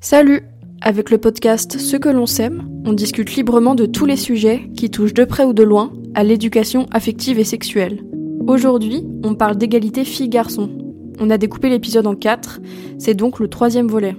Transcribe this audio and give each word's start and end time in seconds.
Salut 0.00 0.44
Avec 0.80 1.10
le 1.10 1.18
podcast 1.18 1.76
Ce 1.80 1.96
que 1.96 2.08
l'on 2.08 2.26
sème, 2.26 2.68
on 2.86 2.92
discute 2.92 3.34
librement 3.34 3.74
de 3.74 3.84
tous 3.84 4.06
les 4.06 4.16
sujets 4.16 4.70
qui 4.76 4.90
touchent 4.90 5.12
de 5.12 5.24
près 5.24 5.42
ou 5.42 5.52
de 5.52 5.64
loin 5.64 5.92
à 6.14 6.22
l'éducation 6.22 6.86
affective 6.92 7.40
et 7.40 7.44
sexuelle. 7.44 8.04
Aujourd'hui, 8.46 9.04
on 9.24 9.34
parle 9.34 9.56
d'égalité 9.56 10.04
filles-garçons. 10.04 10.70
On 11.18 11.30
a 11.30 11.36
découpé 11.36 11.68
l'épisode 11.68 12.06
en 12.06 12.14
quatre, 12.14 12.60
c'est 13.00 13.14
donc 13.14 13.40
le 13.40 13.48
troisième 13.48 13.88
volet. 13.88 14.14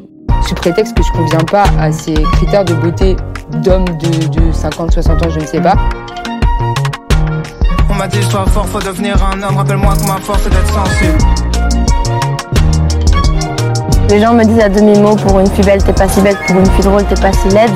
Sous 0.45 0.55
prétexte 0.55 0.97
que 0.97 1.03
je 1.03 1.13
conviens 1.13 1.45
pas 1.49 1.63
à 1.79 1.93
ces 1.93 2.13
critères 2.13 2.65
de 2.65 2.73
beauté 2.73 3.15
d'hommes 3.63 3.85
de, 3.85 4.27
de 4.27 4.51
50-60 4.51 5.25
ans, 5.25 5.29
je 5.29 5.39
ne 5.39 5.45
sais 5.45 5.61
pas. 5.61 5.77
On 7.89 7.95
m'a 7.95 8.09
dit 8.09 8.21
sois 8.23 8.45
fort, 8.47 8.67
faut 8.67 8.81
devenir 8.81 9.15
un 9.23 9.41
homme, 9.41 9.55
rappelle-moi 9.55 9.95
que 9.95 10.07
ma 10.07 10.17
force 10.17 10.45
est 10.45 10.49
d'être 10.49 10.73
sensible. 10.73 11.48
Les 14.09 14.19
gens 14.19 14.33
me 14.33 14.43
disent 14.43 14.59
à 14.59 14.69
demi-mot 14.69 15.15
pour 15.15 15.39
une 15.39 15.47
fille 15.47 15.63
belle, 15.63 15.83
t'es 15.83 15.93
pas 15.93 16.09
si 16.09 16.19
belle, 16.21 16.35
pour 16.47 16.57
une 16.57 16.65
fille 16.65 16.83
drôle, 16.83 17.05
t'es 17.05 17.21
pas 17.21 17.31
si 17.31 17.47
laide. 17.49 17.69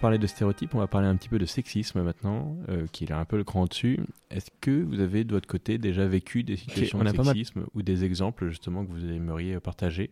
parler 0.00 0.18
de 0.18 0.26
stéréotypes, 0.26 0.74
on 0.74 0.80
va 0.80 0.86
parler 0.86 1.06
un 1.08 1.16
petit 1.16 1.30
peu 1.30 1.38
de 1.38 1.46
sexisme 1.46 2.02
maintenant, 2.02 2.58
euh, 2.68 2.86
qui 2.92 3.04
est 3.04 3.12
un 3.12 3.24
peu 3.24 3.38
le 3.38 3.44
cran 3.44 3.62
au-dessus. 3.62 4.00
Est-ce 4.30 4.50
que 4.60 4.82
vous 4.82 5.00
avez 5.00 5.24
de 5.24 5.32
votre 5.32 5.46
côté 5.46 5.78
déjà 5.78 6.06
vécu 6.06 6.42
des 6.42 6.56
situations 6.56 6.98
de 6.98 7.08
sexisme 7.08 7.64
ou 7.72 7.80
des 7.80 8.04
exemples 8.04 8.50
justement 8.50 8.84
que 8.84 8.90
vous 8.90 9.02
aimeriez 9.10 9.58
partager? 9.60 10.10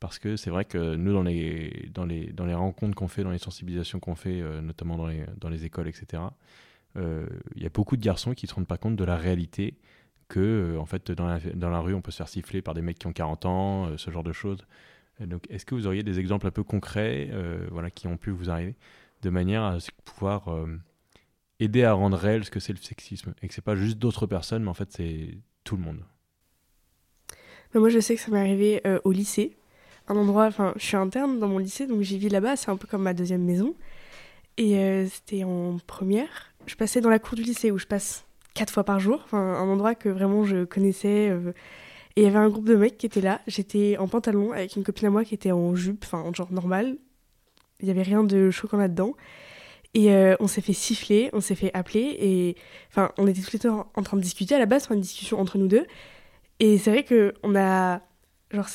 Parce 0.00 0.18
que 0.18 0.34
c'est 0.34 0.50
vrai 0.50 0.64
que 0.64 0.96
nous, 0.96 1.12
dans 1.12 1.22
les, 1.22 1.88
dans 1.94 2.04
les, 2.04 2.32
dans 2.32 2.46
les 2.46 2.54
rencontres 2.54 2.96
qu'on 2.96 3.06
fait, 3.06 3.22
dans 3.22 3.30
les 3.30 3.38
sensibilisations 3.38 4.00
qu'on 4.00 4.16
fait, 4.16 4.40
euh, 4.40 4.60
notamment 4.60 4.96
dans 4.96 5.06
les, 5.06 5.24
dans 5.40 5.48
les 5.48 5.64
écoles, 5.64 5.86
etc., 5.86 6.20
il 6.96 7.62
y 7.62 7.66
a 7.66 7.70
beaucoup 7.70 7.96
de 7.96 8.02
garçons 8.02 8.34
qui 8.34 8.46
ne 8.46 8.48
se 8.48 8.54
rendent 8.54 8.66
pas 8.66 8.78
compte 8.78 8.96
de 8.96 9.04
la 9.04 9.16
réalité 9.16 9.78
que, 10.28 10.76
en 10.78 10.84
fait, 10.84 11.12
dans 11.12 11.26
la, 11.26 11.80
rue, 11.80 11.94
on 11.94 12.02
peut 12.02 12.10
se 12.10 12.16
faire 12.16 12.28
siffler 12.28 12.60
par 12.60 12.74
des 12.74 12.82
mecs 12.82 12.98
qui 12.98 13.06
ont 13.06 13.12
40 13.12 13.46
ans, 13.46 13.96
ce 13.96 14.10
genre 14.10 14.24
de 14.24 14.32
choses. 14.32 14.66
Donc, 15.20 15.44
est-ce 15.48 15.64
que 15.64 15.74
vous 15.74 15.86
auriez 15.86 16.02
des 16.02 16.18
exemples 16.18 16.46
un 16.46 16.50
peu 16.50 16.64
concrets 16.64 17.30
voilà, 17.70 17.90
qui 17.90 18.08
ont 18.08 18.16
pu 18.16 18.30
vous 18.30 18.50
arriver 18.50 18.74
de 19.22 19.30
manière 19.30 19.62
à 19.62 19.78
pouvoir 20.04 20.48
euh, 20.48 20.66
aider 21.60 21.84
à 21.84 21.92
rendre 21.92 22.16
réel 22.16 22.44
ce 22.44 22.50
que 22.50 22.60
c'est 22.60 22.72
le 22.72 22.78
sexisme? 22.78 23.34
Et 23.42 23.48
que 23.48 23.54
c'est 23.54 23.62
pas 23.62 23.76
juste 23.76 23.98
d'autres 23.98 24.26
personnes, 24.26 24.62
mais 24.62 24.70
en 24.70 24.74
fait 24.74 24.90
c'est 24.92 25.38
tout 25.64 25.76
le 25.76 25.82
monde. 25.82 26.04
moi 27.74 27.88
je 27.88 28.00
sais 28.00 28.14
que 28.14 28.20
ça 28.20 28.30
m'est 28.30 28.40
arrivé 28.40 28.80
euh, 28.86 29.00
au 29.04 29.12
lycée, 29.12 29.56
un 30.08 30.16
endroit, 30.16 30.46
enfin 30.46 30.72
je 30.76 30.84
suis 30.84 30.96
interne 30.96 31.38
dans 31.38 31.48
mon 31.48 31.58
lycée 31.58 31.86
donc 31.86 32.02
j'y 32.02 32.18
vis 32.18 32.28
là-bas, 32.28 32.56
c'est 32.56 32.70
un 32.70 32.76
peu 32.76 32.86
comme 32.86 33.02
ma 33.02 33.14
deuxième 33.14 33.44
maison. 33.44 33.74
Et 34.56 34.78
euh, 34.78 35.06
c'était 35.06 35.44
en 35.44 35.78
première, 35.86 36.52
je 36.68 36.76
passais 36.76 37.00
dans 37.00 37.10
la 37.10 37.18
cour 37.18 37.34
du 37.34 37.42
lycée 37.42 37.70
où 37.70 37.78
je 37.78 37.86
passe 37.86 38.26
quatre 38.54 38.72
fois 38.72 38.84
par 38.84 39.00
jour, 39.00 39.26
un 39.32 39.68
endroit 39.68 39.94
que 39.94 40.08
vraiment 40.08 40.44
je 40.44 40.64
connaissais. 40.64 41.26
et 42.16 42.20
il 42.20 42.22
y 42.22 42.26
avait 42.26 42.38
un 42.38 42.48
groupe 42.48 42.66
de 42.66 42.76
mecs 42.76 42.98
qui 42.98 43.06
étaient 43.06 43.20
là, 43.20 43.40
j'étais 43.46 43.96
en 43.98 44.08
pantalon 44.08 44.52
avec 44.52 44.76
une 44.76 44.84
copine 44.84 45.08
à 45.08 45.10
moi 45.10 45.24
qui 45.24 45.34
était 45.34 45.52
en 45.52 45.74
jupe, 45.74 46.04
enfin 46.04 46.18
en 46.20 46.32
genre 46.32 46.52
normal, 46.52 46.96
il 47.80 47.86
n'y 47.86 47.90
avait 47.90 48.02
rien 48.02 48.24
de 48.24 48.50
choquant 48.50 48.76
là-dedans. 48.76 49.14
Et 49.94 50.12
euh, 50.12 50.36
on 50.40 50.48
s'est 50.48 50.60
fait 50.60 50.72
siffler, 50.74 51.30
on 51.32 51.40
s'est 51.40 51.54
fait 51.54 51.70
appeler, 51.74 52.16
et 52.20 52.56
enfin, 52.90 53.10
on 53.16 53.26
était 53.26 53.40
tous 53.40 53.52
les 53.52 53.58
deux 53.58 53.70
en, 53.70 54.02
train 54.02 54.16
de 54.16 54.22
discuter 54.22 54.54
à 54.54 54.58
la 54.58 54.66
base, 54.66 54.86
une 54.90 55.00
discussion 55.00 55.40
entre 55.40 55.56
nous 55.58 55.66
deux. 55.68 55.86
Et 56.60 56.78
c'est 56.78 56.90
vrai 56.90 57.04
que 57.04 57.34
on 57.42 57.56
a, 57.56 58.00
genre, 58.50 58.66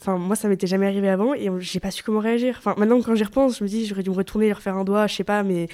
enfin, 0.00 0.16
moi 0.16 0.34
ça 0.36 0.48
m'était 0.48 0.66
jamais 0.66 0.86
arrivé 0.86 1.08
avant, 1.08 1.34
et 1.34 1.50
j'ai 1.58 1.80
pas 1.80 1.90
su 1.90 2.02
comment 2.02 2.20
réagir. 2.20 2.56
Enfin, 2.58 2.74
maintenant 2.78 3.00
quand 3.02 3.14
j'y 3.14 3.24
repense, 3.24 3.58
je 3.58 3.64
me 3.64 3.68
dis 3.68 3.86
j'aurais 3.86 4.02
dû 4.02 4.10
me 4.10 4.14
retourner, 4.16 4.48
leur 4.48 4.62
faire 4.62 4.76
un 4.76 4.84
doigt, 4.84 5.06
je 5.06 5.14
sais 5.16 5.24
pas, 5.24 5.42
mais 5.42 5.68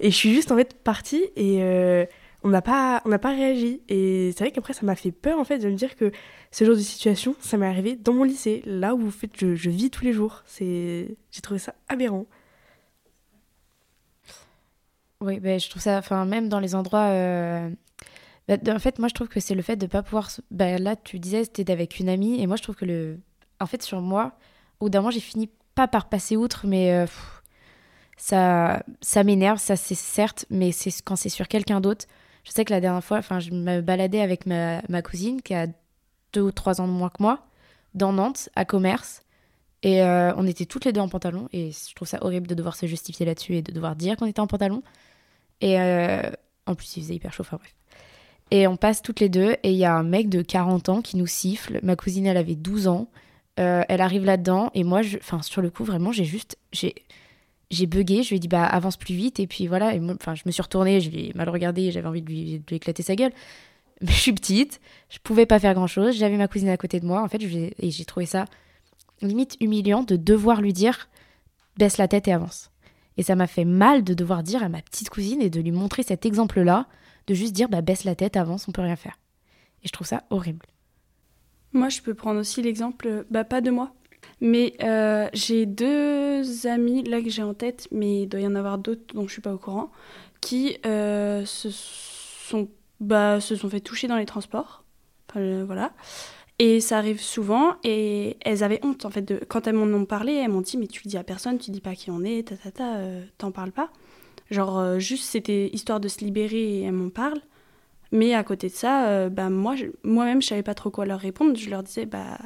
et 0.00 0.10
je 0.10 0.16
suis 0.16 0.34
juste 0.34 0.50
en 0.50 0.56
fait 0.56 0.74
partie 0.82 1.22
et 1.36 1.62
euh, 1.62 2.04
on 2.42 2.48
n'a 2.48 2.62
pas, 2.62 3.02
on 3.04 3.18
pas 3.18 3.30
réagi. 3.30 3.82
Et 3.88 4.32
c'est 4.32 4.44
vrai 4.44 4.50
qu'après 4.50 4.72
ça 4.72 4.84
m'a 4.84 4.96
fait 4.96 5.12
peur 5.12 5.38
en 5.38 5.44
fait 5.44 5.58
de 5.58 5.68
me 5.68 5.74
dire 5.74 5.94
que 5.96 6.10
ce 6.50 6.64
genre 6.64 6.74
de 6.74 6.80
situation, 6.80 7.36
ça 7.40 7.56
m'est 7.56 7.66
arrivé 7.66 7.96
dans 7.96 8.12
mon 8.12 8.24
lycée, 8.24 8.62
là 8.66 8.94
où 8.94 9.06
en 9.06 9.10
fait, 9.10 9.30
je, 9.38 9.54
je 9.54 9.70
vis 9.70 9.90
tous 9.90 10.04
les 10.04 10.12
jours. 10.12 10.42
J'ai 10.58 11.16
trouvé 11.42 11.60
ça 11.60 11.74
aberrant. 11.88 12.26
Oui, 15.20 15.38
ben, 15.38 15.60
je 15.60 15.68
trouve 15.68 15.82
ça, 15.82 15.98
enfin, 15.98 16.24
même 16.24 16.48
dans 16.48 16.60
les 16.60 16.74
endroits. 16.74 17.08
Euh, 17.08 17.68
bah, 18.48 18.56
en 18.68 18.78
fait, 18.78 18.98
moi, 18.98 19.08
je 19.08 19.14
trouve 19.14 19.28
que 19.28 19.38
c'est 19.38 19.54
le 19.54 19.62
fait 19.62 19.76
de 19.76 19.84
ne 19.84 19.90
pas 19.90 20.02
pouvoir. 20.02 20.30
Bah, 20.50 20.78
là, 20.78 20.96
tu 20.96 21.18
disais, 21.18 21.44
c'était 21.44 21.70
avec 21.70 22.00
une 22.00 22.08
amie, 22.08 22.40
et 22.40 22.46
moi, 22.46 22.56
je 22.56 22.62
trouve 22.62 22.76
que 22.76 22.86
le. 22.86 23.20
En 23.60 23.66
fait, 23.66 23.82
sur 23.82 24.00
moi, 24.00 24.32
au 24.80 24.86
bout 24.86 24.90
d'un 24.90 25.00
moment, 25.00 25.10
j'ai 25.10 25.20
fini 25.20 25.50
pas 25.74 25.88
par 25.88 26.08
passer 26.08 26.36
outre, 26.36 26.66
mais 26.66 26.92
euh, 26.94 27.06
ça, 28.20 28.82
ça 29.00 29.24
m'énerve, 29.24 29.58
ça, 29.58 29.76
c'est 29.76 29.94
certes, 29.94 30.44
mais 30.50 30.72
c'est 30.72 30.90
quand 31.02 31.16
c'est 31.16 31.30
sur 31.30 31.48
quelqu'un 31.48 31.80
d'autre. 31.80 32.04
Je 32.44 32.50
sais 32.50 32.66
que 32.66 32.72
la 32.72 32.80
dernière 32.80 33.02
fois, 33.02 33.16
enfin, 33.16 33.40
je 33.40 33.50
me 33.50 33.80
baladais 33.80 34.20
avec 34.20 34.44
ma, 34.44 34.82
ma 34.90 35.00
cousine 35.00 35.40
qui 35.40 35.54
a 35.54 35.66
deux 36.34 36.42
ou 36.42 36.52
trois 36.52 36.82
ans 36.82 36.86
de 36.86 36.92
moins 36.92 37.08
que 37.08 37.22
moi, 37.22 37.46
dans 37.94 38.12
Nantes, 38.12 38.50
à 38.56 38.66
commerce. 38.66 39.22
Et 39.82 40.02
euh, 40.02 40.34
on 40.36 40.46
était 40.46 40.66
toutes 40.66 40.84
les 40.84 40.92
deux 40.92 41.00
en 41.00 41.08
pantalon. 41.08 41.48
Et 41.54 41.70
je 41.70 41.94
trouve 41.94 42.06
ça 42.06 42.18
horrible 42.20 42.46
de 42.46 42.54
devoir 42.54 42.76
se 42.76 42.84
justifier 42.84 43.24
là-dessus 43.24 43.56
et 43.56 43.62
de 43.62 43.72
devoir 43.72 43.96
dire 43.96 44.18
qu'on 44.18 44.26
était 44.26 44.40
en 44.40 44.46
pantalon. 44.46 44.82
Et 45.62 45.80
euh, 45.80 46.30
en 46.66 46.74
plus, 46.74 46.98
il 46.98 47.02
faisait 47.02 47.14
hyper 47.14 47.32
chaud, 47.32 47.42
enfin 47.42 47.56
bref. 47.56 47.74
Et 48.50 48.66
on 48.66 48.76
passe 48.76 49.00
toutes 49.00 49.20
les 49.20 49.30
deux. 49.30 49.56
Et 49.62 49.72
il 49.72 49.78
y 49.78 49.86
a 49.86 49.94
un 49.94 50.02
mec 50.02 50.28
de 50.28 50.42
40 50.42 50.90
ans 50.90 51.00
qui 51.00 51.16
nous 51.16 51.26
siffle. 51.26 51.80
Ma 51.82 51.96
cousine, 51.96 52.26
elle 52.26 52.36
avait 52.36 52.54
12 52.54 52.86
ans. 52.86 53.08
Euh, 53.58 53.82
elle 53.88 54.02
arrive 54.02 54.26
là-dedans. 54.26 54.70
Et 54.74 54.84
moi, 54.84 55.00
je... 55.00 55.16
enfin, 55.16 55.40
sur 55.40 55.62
le 55.62 55.70
coup, 55.70 55.84
vraiment, 55.84 56.12
j'ai 56.12 56.26
juste. 56.26 56.58
J'ai 56.72 56.94
j'ai 57.70 57.86
bugué, 57.86 58.22
je 58.22 58.30
lui 58.30 58.36
ai 58.36 58.38
dit 58.40 58.48
bah 58.48 58.64
avance 58.64 58.96
plus 58.96 59.14
vite 59.14 59.40
et 59.40 59.46
puis 59.46 59.66
voilà, 59.66 59.94
et 59.94 60.00
enfin 60.00 60.34
je 60.34 60.42
me 60.46 60.50
suis 60.50 60.62
retournée, 60.62 61.00
je 61.00 61.10
l'ai 61.10 61.32
mal 61.34 61.48
regardé, 61.48 61.90
j'avais 61.90 62.08
envie 62.08 62.22
de 62.22 62.28
lui, 62.28 62.58
de 62.58 62.64
lui, 62.68 62.76
éclater 62.76 63.02
sa 63.02 63.14
gueule 63.14 63.32
je 64.02 64.12
suis 64.12 64.32
petite, 64.32 64.80
je 65.10 65.18
pouvais 65.18 65.46
pas 65.46 65.58
faire 65.58 65.74
grand 65.74 65.86
chose, 65.86 66.16
j'avais 66.16 66.36
ma 66.36 66.48
cousine 66.48 66.70
à 66.70 66.76
côté 66.76 67.00
de 67.00 67.06
moi, 67.06 67.22
en 67.22 67.28
fait, 67.28 67.42
et 67.42 67.90
j'ai 67.90 68.04
trouvé 68.04 68.26
ça 68.26 68.46
limite 69.22 69.56
humiliant 69.60 70.02
de 70.02 70.16
devoir 70.16 70.62
lui 70.62 70.72
dire 70.72 71.10
baisse 71.76 71.98
la 71.98 72.08
tête 72.08 72.26
et 72.28 72.32
avance. 72.32 72.70
Et 73.18 73.22
ça 73.22 73.36
m'a 73.36 73.46
fait 73.46 73.66
mal 73.66 74.02
de 74.02 74.14
devoir 74.14 74.42
dire 74.42 74.62
à 74.62 74.70
ma 74.70 74.80
petite 74.80 75.10
cousine 75.10 75.42
et 75.42 75.50
de 75.50 75.60
lui 75.60 75.72
montrer 75.72 76.02
cet 76.02 76.24
exemple-là, 76.24 76.86
de 77.26 77.34
juste 77.34 77.52
dire 77.52 77.68
bah 77.68 77.82
baisse 77.82 78.04
la 78.04 78.14
tête, 78.14 78.36
avance, 78.36 78.66
on 78.68 78.72
peut 78.72 78.80
rien 78.80 78.96
faire. 78.96 79.18
Et 79.82 79.88
je 79.88 79.92
trouve 79.92 80.06
ça 80.06 80.24
horrible. 80.30 80.64
Moi, 81.72 81.90
je 81.90 82.00
peux 82.00 82.14
prendre 82.14 82.40
aussi 82.40 82.62
l'exemple, 82.62 83.26
bah 83.30 83.44
pas 83.44 83.60
de 83.60 83.70
moi, 83.70 83.92
mais 84.40 84.74
euh, 84.82 85.28
j'ai 85.34 85.66
deux 85.66 86.66
amis 86.66 87.02
là 87.04 87.20
que 87.20 87.28
j'ai 87.28 87.42
en 87.42 87.54
tête, 87.54 87.88
mais 87.90 88.22
il 88.22 88.26
doit 88.26 88.40
y 88.40 88.46
en 88.46 88.54
avoir 88.54 88.78
d'autres 88.78 89.14
dont 89.14 89.26
je 89.26 89.32
suis 89.32 89.42
pas 89.42 89.52
au 89.52 89.58
courant, 89.58 89.90
qui 90.40 90.78
euh, 90.86 91.44
se 91.44 91.68
sont 91.70 92.68
bah, 93.00 93.40
se 93.40 93.54
sont 93.56 93.68
fait 93.68 93.80
toucher 93.80 94.08
dans 94.08 94.16
les 94.16 94.26
transports. 94.26 94.84
Voilà. 95.34 95.92
Et 96.58 96.80
ça 96.80 96.98
arrive 96.98 97.20
souvent, 97.20 97.76
et 97.84 98.36
elles 98.42 98.62
avaient 98.64 98.80
honte, 98.82 99.04
en 99.04 99.10
fait, 99.10 99.22
de... 99.22 99.40
quand 99.48 99.66
elles 99.66 99.74
m'en 99.74 99.86
ont 99.96 100.04
parlé, 100.04 100.34
elles 100.34 100.50
m'ont 100.50 100.60
dit, 100.60 100.76
mais 100.76 100.86
tu 100.86 101.02
le 101.04 101.08
dis 101.08 101.16
à 101.16 101.24
personne, 101.24 101.58
tu 101.58 101.70
dis 101.70 101.80
pas 101.80 101.94
qui 101.94 102.10
on 102.10 102.22
est, 102.22 102.48
ta 102.48 102.56
ta 102.56 102.70
ta, 102.70 102.96
euh, 102.96 103.24
t'en 103.38 103.50
parles 103.50 103.72
pas. 103.72 103.90
Genre, 104.50 104.98
juste, 104.98 105.24
c'était 105.24 105.70
histoire 105.72 106.00
de 106.00 106.08
se 106.08 106.18
libérer, 106.18 106.80
et 106.80 106.82
elles 106.82 106.92
m'en 106.92 107.08
parlent. 107.10 107.40
Mais 108.12 108.34
à 108.34 108.42
côté 108.42 108.68
de 108.68 108.74
ça, 108.74 109.28
bah, 109.30 109.48
moi, 109.48 109.76
moi-même, 110.02 110.42
je 110.42 110.48
savais 110.48 110.64
pas 110.64 110.74
trop 110.74 110.90
quoi 110.90 111.06
leur 111.06 111.20
répondre. 111.20 111.56
Je 111.56 111.70
leur 111.70 111.82
disais, 111.82 112.06
bah, 112.06 112.38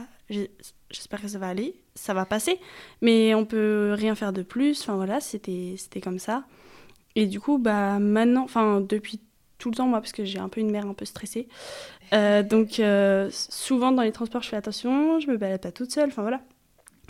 j'espère 0.95 1.21
que 1.21 1.29
ça 1.29 1.39
va 1.39 1.49
aller, 1.49 1.75
ça 1.95 2.15
va 2.15 2.25
passer, 2.25 2.59
mais 3.03 3.35
on 3.35 3.45
peut 3.45 3.95
rien 3.97 4.15
faire 4.15 4.33
de 4.33 4.43
plus. 4.43 4.81
Enfin, 4.81 4.97
voilà, 4.97 5.21
c'était 5.21 5.77
comme 6.03 6.19
ça. 6.19 6.45
Et 7.17 7.27
du 7.27 7.41
coup, 7.41 7.59
bah, 7.59 7.99
maintenant, 7.99 8.45
enfin, 8.45 8.81
depuis 8.81 9.21
tout 9.59 9.71
le 9.71 9.77
temps, 9.77 9.87
moi, 9.87 10.01
parce 10.01 10.13
que 10.13 10.25
j'ai 10.25 10.39
un 10.39 10.49
peu 10.49 10.61
une 10.61 10.71
mère 10.71 10.87
un 10.87 10.95
peu 10.95 11.05
stressée. 11.05 11.49
Euh, 12.13 12.43
donc, 12.43 12.81
euh, 12.81 13.29
souvent 13.31 13.93
dans 13.93 14.03
les 14.03 14.13
transports, 14.13 14.43
je 14.43 14.49
fais 14.49 14.57
attention, 14.57 15.21
je 15.21 15.29
me 15.29 15.37
balade 15.37 15.61
pas 15.61 15.73
toute 15.73 15.91
seule. 15.91 16.09
Enfin 16.09 16.23
voilà, 16.23 16.41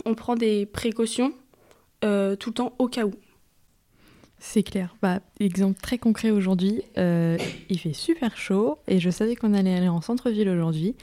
on 0.05 0.13
prend 0.15 0.35
des 0.35 0.65
précautions 0.65 1.33
euh, 2.03 2.35
tout 2.35 2.49
le 2.51 2.55
temps 2.55 2.73
au 2.79 2.87
cas 2.87 3.05
où. 3.05 3.11
C'est 4.37 4.63
clair. 4.63 4.95
Bah, 5.01 5.19
exemple 5.39 5.79
très 5.81 5.97
concret 5.97 6.29
aujourd'hui, 6.29 6.81
il 6.97 7.79
fait 7.79 7.93
super 7.93 8.37
chaud 8.37 8.77
et 8.87 8.99
je 8.99 9.09
savais 9.09 9.35
qu'on 9.35 9.53
allait 9.53 9.75
aller 9.75 9.87
en 9.87 10.01
centre-ville 10.01 10.49
aujourd'hui. 10.49 10.95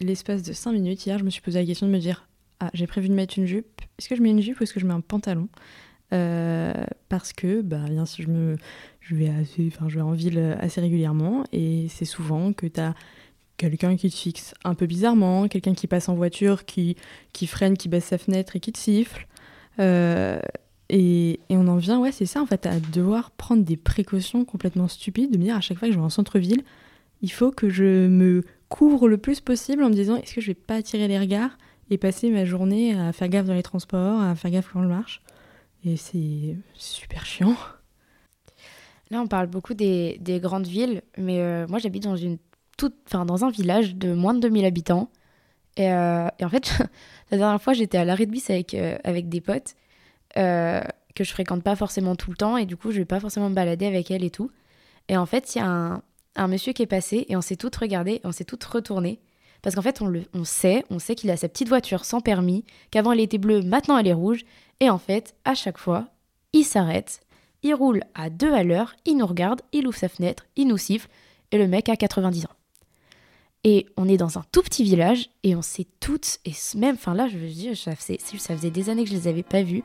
L'espace 0.00 0.42
de 0.42 0.52
5 0.52 0.72
minutes, 0.72 1.06
hier, 1.06 1.18
je 1.18 1.24
me 1.24 1.30
suis 1.30 1.42
posé 1.42 1.60
la 1.60 1.66
question 1.66 1.86
de 1.86 1.92
me 1.92 1.98
dire 1.98 2.28
Ah, 2.60 2.70
j'ai 2.74 2.86
prévu 2.86 3.08
de 3.08 3.14
mettre 3.14 3.38
une 3.38 3.46
jupe. 3.46 3.80
Est-ce 3.98 4.08
que 4.08 4.16
je 4.16 4.22
mets 4.22 4.30
une 4.30 4.40
jupe 4.40 4.60
ou 4.60 4.64
est-ce 4.64 4.74
que 4.74 4.80
je 4.80 4.86
mets 4.86 4.94
un 4.94 5.00
pantalon? 5.00 5.48
Parce 7.08 7.32
que, 7.32 7.60
bah, 7.60 7.84
bien 7.88 8.06
sûr, 8.06 8.24
je 8.24 8.30
me, 8.30 8.56
je 9.00 9.16
vais, 9.16 9.28
assez, 9.28 9.66
enfin, 9.66 9.88
je 9.88 9.96
vais 9.96 10.00
en 10.00 10.12
ville 10.12 10.56
assez 10.60 10.80
régulièrement 10.80 11.42
et 11.52 11.86
c'est 11.88 12.04
souvent 12.04 12.52
que 12.52 12.66
tu 12.66 12.80
as 12.80 12.94
quelqu'un 13.56 13.96
qui 13.96 14.10
te 14.10 14.14
fixe 14.14 14.54
un 14.64 14.74
peu 14.74 14.86
bizarrement, 14.86 15.48
quelqu'un 15.48 15.74
qui 15.74 15.86
passe 15.86 16.08
en 16.08 16.14
voiture, 16.14 16.64
qui, 16.64 16.96
qui 17.32 17.46
freine, 17.46 17.76
qui 17.76 17.88
baisse 17.88 18.06
sa 18.06 18.18
fenêtre 18.18 18.56
et 18.56 18.60
qui 18.60 18.72
te 18.72 18.78
siffle. 18.78 19.26
Euh, 19.80 20.40
et, 20.88 21.40
et, 21.48 21.56
on 21.56 21.66
en 21.68 21.76
vient, 21.76 22.00
ouais, 22.00 22.12
c'est 22.12 22.26
ça 22.26 22.42
en 22.42 22.46
fait, 22.46 22.66
à 22.66 22.78
devoir 22.78 23.30
prendre 23.30 23.64
des 23.64 23.76
précautions 23.76 24.44
complètement 24.44 24.88
stupides, 24.88 25.32
de 25.32 25.38
me 25.38 25.44
dire 25.44 25.56
à 25.56 25.60
chaque 25.60 25.78
fois 25.78 25.88
que 25.88 25.94
je 25.94 25.98
vais 25.98 26.04
en 26.04 26.10
centre-ville, 26.10 26.62
il 27.22 27.32
faut 27.32 27.50
que 27.50 27.68
je 27.70 28.06
me 28.06 28.44
couvre 28.74 29.08
le 29.08 29.18
plus 29.18 29.40
possible 29.40 29.84
en 29.84 29.88
me 29.88 29.94
disant 29.94 30.16
est-ce 30.16 30.34
que 30.34 30.40
je 30.40 30.48
vais 30.48 30.54
pas 30.54 30.74
attirer 30.74 31.06
les 31.06 31.20
regards 31.20 31.56
et 31.90 31.96
passer 31.96 32.28
ma 32.30 32.44
journée 32.44 32.98
à 32.98 33.12
faire 33.12 33.28
gaffe 33.28 33.46
dans 33.46 33.54
les 33.54 33.62
transports, 33.62 34.20
à 34.20 34.34
faire 34.34 34.50
gaffe 34.50 34.70
quand 34.72 34.82
je 34.82 34.88
marche. 34.88 35.22
Et 35.84 35.96
c'est 35.96 36.56
super 36.74 37.24
chiant. 37.24 37.54
Là, 39.10 39.20
on 39.20 39.28
parle 39.28 39.46
beaucoup 39.46 39.74
des, 39.74 40.18
grandes 40.42 40.66
villes, 40.66 41.02
mais 41.16 41.38
euh, 41.38 41.68
moi, 41.68 41.78
j'habite 41.78 42.02
dans 42.02 42.16
dans 43.24 43.44
un 43.44 43.50
village 43.50 43.94
de 43.94 44.12
moins 44.12 44.34
de 44.34 44.40
2000 44.40 44.64
habitants. 44.64 45.08
Et, 45.76 45.92
euh, 45.92 46.26
et 46.40 46.44
en 46.44 46.48
fait, 46.48 46.72
la 47.30 47.38
dernière 47.38 47.62
fois, 47.62 47.74
j'étais 47.74 47.98
à 47.98 48.04
l'arrêt 48.04 48.26
de 48.26 48.32
bus 48.32 48.50
avec, 48.50 48.74
euh, 48.74 48.98
avec 49.04 49.28
des 49.28 49.40
potes 49.40 49.76
que 50.34 51.22
je 51.22 51.30
fréquente 51.30 51.62
pas 51.62 51.76
forcément 51.76 52.16
tout 52.16 52.32
le 52.32 52.36
temps. 52.36 52.56
Et 52.56 52.66
du 52.66 52.76
coup, 52.76 52.90
je 52.90 52.98
vais 52.98 53.04
pas 53.04 53.20
forcément 53.20 53.50
me 53.50 53.54
balader 53.54 53.86
avec 53.86 54.10
elle 54.10 54.24
et 54.24 54.30
tout. 54.30 54.50
Et 55.08 55.16
en 55.16 55.26
fait, 55.26 55.54
il 55.54 55.58
y 55.58 55.60
a 55.60 55.68
un, 55.68 56.02
un, 56.36 56.48
monsieur 56.48 56.72
qui 56.72 56.82
est 56.82 56.86
passé 56.86 57.26
et 57.28 57.36
on 57.36 57.40
s'est 57.40 57.56
toutes 57.56 57.76
regardées, 57.76 58.20
on 58.24 58.32
s'est 58.32 58.44
toutes 58.44 58.64
retournées. 58.64 59.20
Parce 59.62 59.74
qu'en 59.74 59.82
fait, 59.82 60.02
on, 60.02 60.06
le, 60.06 60.24
on 60.34 60.44
sait, 60.44 60.84
on 60.90 60.98
sait 60.98 61.14
qu'il 61.14 61.30
a 61.30 61.36
sa 61.36 61.48
petite 61.48 61.68
voiture 61.68 62.04
sans 62.04 62.20
permis, 62.20 62.64
qu'avant 62.90 63.12
elle 63.12 63.20
était 63.20 63.38
bleue, 63.38 63.62
maintenant 63.62 63.96
elle 63.96 64.08
est 64.08 64.12
rouge. 64.12 64.44
Et 64.80 64.90
en 64.90 64.98
fait, 64.98 65.34
à 65.44 65.54
chaque 65.54 65.78
fois, 65.78 66.08
il 66.52 66.64
s'arrête, 66.64 67.20
il 67.62 67.74
roule 67.74 68.02
à 68.14 68.28
deux 68.28 68.52
à 68.52 68.62
l'heure, 68.62 68.94
il 69.06 69.16
nous 69.16 69.26
regarde, 69.26 69.62
il 69.72 69.86
ouvre 69.86 69.96
sa 69.96 70.08
fenêtre, 70.08 70.46
il 70.56 70.68
nous 70.68 70.76
siffle, 70.76 71.08
et 71.50 71.58
le 71.58 71.66
mec 71.66 71.88
a 71.88 71.96
90 71.96 72.44
ans. 72.44 72.50
Et 73.64 73.86
on 73.96 74.06
est 74.06 74.18
dans 74.18 74.38
un 74.38 74.44
tout 74.52 74.60
petit 74.60 74.84
village, 74.84 75.30
et 75.42 75.56
on 75.56 75.62
sait 75.62 75.86
toutes, 75.98 76.38
et 76.44 76.52
même, 76.76 76.96
enfin 76.96 77.14
là, 77.14 77.26
je 77.28 77.38
veux 77.38 77.48
dire, 77.48 77.74
ça 77.74 77.96
faisait, 77.96 78.18
ça 78.18 78.54
faisait 78.54 78.70
des 78.70 78.90
années 78.90 79.04
que 79.04 79.10
je 79.10 79.14
les 79.14 79.28
avais 79.28 79.42
pas 79.42 79.62
vus, 79.62 79.82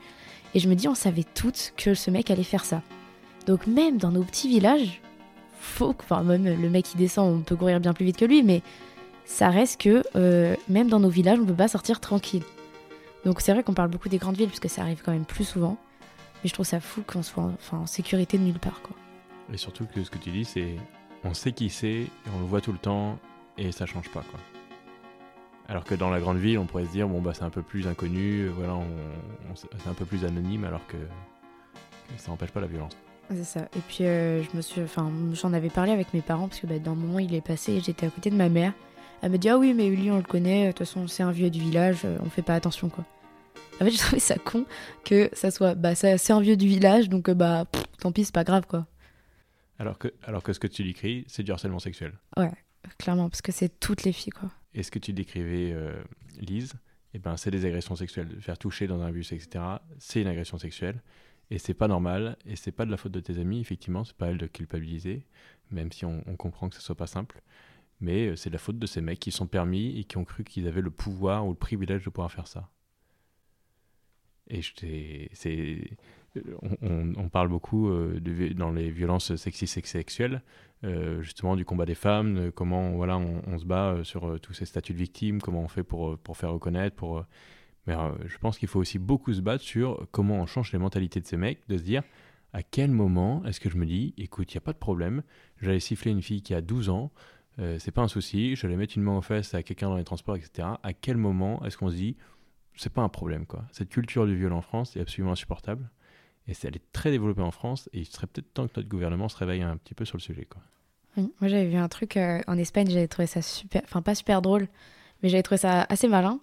et 0.54 0.60
je 0.60 0.68
me 0.68 0.74
dis, 0.74 0.88
on 0.88 0.94
savait 0.94 1.24
toutes 1.24 1.72
que 1.78 1.94
ce 1.94 2.10
mec 2.10 2.30
allait 2.30 2.42
faire 2.42 2.64
ça. 2.66 2.82
Donc 3.46 3.66
même 3.66 3.96
dans 3.96 4.10
nos 4.10 4.24
petits 4.24 4.48
villages, 4.48 5.00
faut, 5.70 5.94
enfin 5.98 6.22
même 6.22 6.44
le 6.44 6.70
mec 6.70 6.84
qui 6.84 6.96
descend, 6.96 7.34
on 7.34 7.40
peut 7.40 7.56
courir 7.56 7.80
bien 7.80 7.92
plus 7.92 8.04
vite 8.04 8.16
que 8.16 8.24
lui, 8.24 8.42
mais 8.42 8.62
ça 9.24 9.48
reste 9.48 9.80
que 9.80 10.02
euh, 10.16 10.56
même 10.68 10.88
dans 10.88 11.00
nos 11.00 11.08
villages, 11.08 11.38
on 11.40 11.46
peut 11.46 11.54
pas 11.54 11.68
sortir 11.68 12.00
tranquille. 12.00 12.42
Donc 13.24 13.40
c'est 13.40 13.52
vrai 13.52 13.62
qu'on 13.62 13.74
parle 13.74 13.90
beaucoup 13.90 14.08
des 14.08 14.18
grandes 14.18 14.36
villes, 14.36 14.48
parce 14.48 14.60
que 14.60 14.68
ça 14.68 14.82
arrive 14.82 15.02
quand 15.04 15.12
même 15.12 15.24
plus 15.24 15.44
souvent. 15.44 15.78
Mais 16.42 16.48
je 16.48 16.54
trouve 16.54 16.66
ça 16.66 16.80
fou 16.80 17.02
qu'on 17.06 17.22
soit 17.22 17.42
en, 17.42 17.52
enfin, 17.52 17.78
en 17.78 17.86
sécurité 17.86 18.38
de 18.38 18.42
nulle 18.42 18.58
part. 18.58 18.80
Quoi. 18.82 18.96
Et 19.52 19.56
surtout 19.56 19.86
que 19.86 20.02
ce 20.02 20.10
que 20.10 20.18
tu 20.18 20.30
dis, 20.30 20.44
c'est 20.44 20.76
on 21.22 21.34
sait 21.34 21.52
qui 21.52 21.68
c'est, 21.68 22.06
on 22.34 22.40
le 22.40 22.46
voit 22.46 22.62
tout 22.62 22.72
le 22.72 22.78
temps, 22.78 23.18
et 23.58 23.72
ça 23.72 23.84
change 23.84 24.08
pas. 24.10 24.22
quoi. 24.22 24.40
Alors 25.68 25.84
que 25.84 25.94
dans 25.94 26.10
la 26.10 26.18
grande 26.18 26.38
ville, 26.38 26.58
on 26.58 26.66
pourrait 26.66 26.86
se 26.86 26.90
dire, 26.90 27.06
bon, 27.06 27.20
bah 27.20 27.32
c'est 27.34 27.44
un 27.44 27.50
peu 27.50 27.62
plus 27.62 27.86
inconnu, 27.86 28.48
voilà, 28.48 28.78
c'est 29.54 29.88
un 29.88 29.94
peu 29.94 30.04
plus 30.04 30.24
anonyme, 30.24 30.64
alors 30.64 30.84
que, 30.86 30.96
que 30.96 32.18
ça 32.18 32.30
n'empêche 32.30 32.50
pas 32.50 32.60
la 32.60 32.66
violence. 32.66 32.96
C'est 33.30 33.44
ça. 33.44 33.68
Et 33.76 33.80
puis 33.86 34.04
euh, 34.04 34.42
je 34.42 34.56
me 34.56 34.62
suis, 34.62 34.82
enfin, 34.82 35.12
j'en 35.32 35.52
avais 35.52 35.70
parlé 35.70 35.92
avec 35.92 36.12
mes 36.14 36.20
parents 36.20 36.48
parce 36.48 36.60
que 36.60 36.66
bah, 36.66 36.78
dans 36.78 36.94
le 36.94 37.00
moment 37.00 37.18
il 37.18 37.34
est 37.34 37.40
passé, 37.40 37.74
et 37.74 37.80
j'étais 37.80 38.06
à 38.06 38.10
côté 38.10 38.30
de 38.30 38.36
ma 38.36 38.48
mère. 38.48 38.72
Elle 39.22 39.32
me 39.32 39.38
dit 39.38 39.48
ah 39.48 39.58
oui 39.58 39.74
mais 39.74 39.86
Uli 39.86 40.10
on 40.10 40.16
le 40.16 40.22
connaît, 40.22 40.66
de 40.66 40.72
toute 40.72 40.78
façon 40.80 41.06
c'est 41.06 41.22
un 41.22 41.30
vieux 41.32 41.50
du 41.50 41.60
village, 41.60 41.98
euh, 42.04 42.18
on 42.24 42.30
fait 42.30 42.42
pas 42.42 42.54
attention 42.54 42.88
quoi. 42.88 43.04
En 43.80 43.84
fait 43.84 43.90
je 43.92 43.98
trouvais 43.98 44.20
ça 44.20 44.36
con 44.36 44.64
que 45.04 45.30
ça 45.32 45.50
soit 45.50 45.74
bah 45.74 45.94
c'est 45.94 46.30
un 46.30 46.40
vieux 46.40 46.56
du 46.56 46.66
village 46.66 47.08
donc 47.08 47.28
euh, 47.28 47.34
bah 47.34 47.66
pff, 47.70 47.84
tant 47.98 48.12
pis 48.12 48.24
c'est 48.24 48.34
pas 48.34 48.44
grave 48.44 48.66
quoi. 48.66 48.86
Alors 49.78 49.98
que, 49.98 50.12
alors 50.24 50.42
que 50.42 50.52
ce 50.52 50.58
que 50.58 50.66
tu 50.66 50.84
décris, 50.84 51.24
c'est 51.28 51.42
du 51.42 51.52
harcèlement 51.52 51.78
sexuel. 51.78 52.12
Ouais 52.36 52.50
clairement 52.98 53.28
parce 53.28 53.42
que 53.42 53.52
c'est 53.52 53.80
toutes 53.80 54.04
les 54.04 54.12
filles 54.12 54.32
quoi. 54.32 54.50
Et 54.74 54.82
ce 54.82 54.90
que 54.90 54.98
tu 54.98 55.12
décrivais, 55.12 55.72
euh, 55.72 56.00
Lise, 56.38 56.72
eh 57.14 57.18
ben, 57.18 57.36
c'est 57.36 57.50
des 57.50 57.64
agressions 57.64 57.96
sexuelles. 57.96 58.28
Faire 58.40 58.58
toucher 58.58 58.86
dans 58.86 59.00
un 59.00 59.10
bus, 59.10 59.32
etc., 59.32 59.64
c'est 59.98 60.22
une 60.22 60.28
agression 60.28 60.58
sexuelle. 60.58 61.02
Et 61.50 61.58
c'est 61.58 61.74
pas 61.74 61.88
normal. 61.88 62.36
Et 62.46 62.56
c'est 62.56 62.72
pas 62.72 62.86
de 62.86 62.90
la 62.90 62.96
faute 62.96 63.12
de 63.12 63.20
tes 63.20 63.38
amis, 63.38 63.60
effectivement. 63.60 64.04
C'est 64.04 64.16
pas 64.16 64.26
à 64.26 64.28
elle 64.30 64.38
de 64.38 64.46
culpabiliser, 64.46 65.26
même 65.70 65.92
si 65.92 66.04
on, 66.04 66.22
comprend 66.36 66.68
que 66.68 66.76
ce 66.76 66.82
soit 66.82 66.94
pas 66.94 67.06
simple. 67.06 67.42
Mais 68.00 68.28
euh, 68.28 68.36
c'est 68.36 68.50
de 68.50 68.54
la 68.54 68.58
faute 68.58 68.78
de 68.78 68.86
ces 68.86 69.00
mecs 69.00 69.20
qui 69.20 69.32
sont 69.32 69.46
permis 69.46 69.98
et 69.98 70.04
qui 70.04 70.16
ont 70.16 70.24
cru 70.24 70.44
qu'ils 70.44 70.66
avaient 70.68 70.80
le 70.80 70.90
pouvoir 70.90 71.46
ou 71.46 71.50
le 71.50 71.56
privilège 71.56 72.04
de 72.04 72.10
pouvoir 72.10 72.32
faire 72.32 72.46
ça. 72.46 72.70
Et 74.48 74.62
c'est. 75.32 75.90
On, 76.82 77.12
on- 77.16 77.28
parle 77.28 77.48
beaucoup 77.48 77.88
euh, 77.88 78.20
dans 78.54 78.70
les 78.70 78.90
violences 78.90 79.34
sexistes 79.34 79.76
et 79.76 79.82
sexuelles, 79.82 80.42
euh, 80.84 81.22
justement 81.22 81.56
du 81.56 81.64
combat 81.64 81.86
des 81.86 81.96
femmes, 81.96 82.34
de 82.34 82.50
comment 82.50 82.90
voilà, 82.92 83.18
on, 83.18 83.58
se 83.58 83.64
bat 83.64 83.98
sur 84.04 84.38
tous 84.40 84.52
ces 84.52 84.64
statuts 84.64 84.92
de 84.92 84.98
victimes, 84.98 85.40
comment 85.40 85.62
on 85.62 85.68
fait 85.68 85.82
pour, 85.82 86.16
pour 86.18 86.36
faire 86.36 86.52
reconnaître. 86.52 86.94
Pour, 86.94 87.24
Mais 87.86 87.94
euh, 87.94 88.10
je 88.26 88.38
pense 88.38 88.58
qu'il 88.58 88.68
faut 88.68 88.80
aussi 88.80 88.98
beaucoup 88.98 89.32
se 89.32 89.40
battre 89.40 89.64
sur 89.64 90.06
comment 90.10 90.36
on 90.36 90.46
change 90.46 90.72
les 90.72 90.78
mentalités 90.78 91.20
de 91.20 91.26
ces 91.26 91.36
mecs, 91.36 91.66
de 91.68 91.76
se 91.76 91.82
dire 91.82 92.02
à 92.52 92.62
quel 92.62 92.90
moment 92.90 93.44
est-ce 93.44 93.60
que 93.60 93.70
je 93.70 93.76
me 93.76 93.86
dis, 93.86 94.14
écoute, 94.18 94.52
il 94.52 94.56
n'y 94.56 94.58
a 94.58 94.62
pas 94.62 94.72
de 94.72 94.78
problème, 94.78 95.22
j'allais 95.60 95.80
siffler 95.80 96.10
une 96.10 96.22
fille 96.22 96.42
qui 96.42 96.54
a 96.54 96.60
12 96.60 96.90
ans, 96.90 97.12
euh, 97.58 97.78
c'est 97.78 97.90
pas 97.90 98.02
un 98.02 98.08
souci, 98.08 98.56
j'allais 98.56 98.76
mettre 98.76 98.96
une 98.96 99.02
main 99.02 99.16
aux 99.16 99.22
fesses 99.22 99.54
à 99.54 99.62
quelqu'un 99.62 99.88
dans 99.88 99.96
les 99.96 100.04
transports, 100.04 100.36
etc. 100.36 100.68
À 100.82 100.92
quel 100.92 101.16
moment 101.16 101.64
est-ce 101.64 101.76
qu'on 101.76 101.90
se 101.90 101.96
dit, 101.96 102.16
c'est 102.74 102.92
pas 102.92 103.02
un 103.02 103.08
problème, 103.08 103.46
quoi. 103.46 103.64
Cette 103.72 103.90
culture 103.90 104.26
du 104.26 104.36
viol 104.36 104.52
en 104.52 104.62
France 104.62 104.96
est 104.96 105.00
absolument 105.00 105.32
insupportable. 105.32 105.90
Et 106.48 106.52
elle 106.64 106.76
est 106.76 106.92
très 106.92 107.10
développée 107.10 107.42
en 107.42 107.50
France, 107.50 107.88
et 107.92 108.00
il 108.00 108.06
serait 108.06 108.26
peut-être 108.26 108.52
temps 108.52 108.66
que 108.66 108.72
notre 108.76 108.88
gouvernement 108.88 109.28
se 109.28 109.36
réveille 109.36 109.62
un 109.62 109.76
petit 109.76 109.94
peu 109.94 110.04
sur 110.04 110.16
le 110.16 110.22
sujet, 110.22 110.46
quoi. 110.46 110.62
Oui, 111.16 111.32
Moi, 111.40 111.48
j'avais 111.48 111.66
vu 111.66 111.76
un 111.76 111.88
truc 111.88 112.16
euh, 112.16 112.40
en 112.46 112.56
Espagne, 112.56 112.88
j'avais 112.88 113.08
trouvé 113.08 113.26
ça 113.26 113.42
super, 113.42 113.82
enfin 113.84 114.00
pas 114.00 114.14
super 114.14 114.42
drôle, 114.42 114.68
mais 115.22 115.28
j'avais 115.28 115.42
trouvé 115.42 115.58
ça 115.58 115.82
assez 115.88 116.08
malin. 116.08 116.40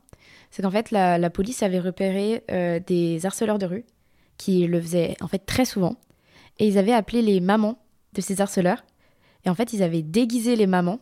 C'est 0.52 0.62
qu'en 0.62 0.72
fait, 0.72 0.92
la, 0.92 1.30
police 1.30 1.64
avait 1.64 1.80
repéré 1.80 2.44
euh, 2.52 2.80
des 2.86 3.26
harceleurs 3.26 3.60
de 3.60 3.66
rue 3.66 3.86
qui 4.38 4.66
le 4.68 4.80
faisaient 4.80 5.16
en 5.22 5.28
fait 5.28 5.46
très 5.46 5.66
souvent, 5.66 5.96
et 6.60 6.68
ils 6.68 6.78
avaient 6.78 6.94
appelé 6.94 7.22
les 7.22 7.40
mamans 7.40 7.78
de 8.14 8.22
ces 8.22 8.42
harceleurs, 8.42 8.84
et 9.46 9.50
en 9.50 9.56
fait, 9.56 9.74
ils 9.74 9.84
avaient 9.84 10.02
déguisé 10.02 10.56
les 10.56 10.68
mamans 10.68 11.00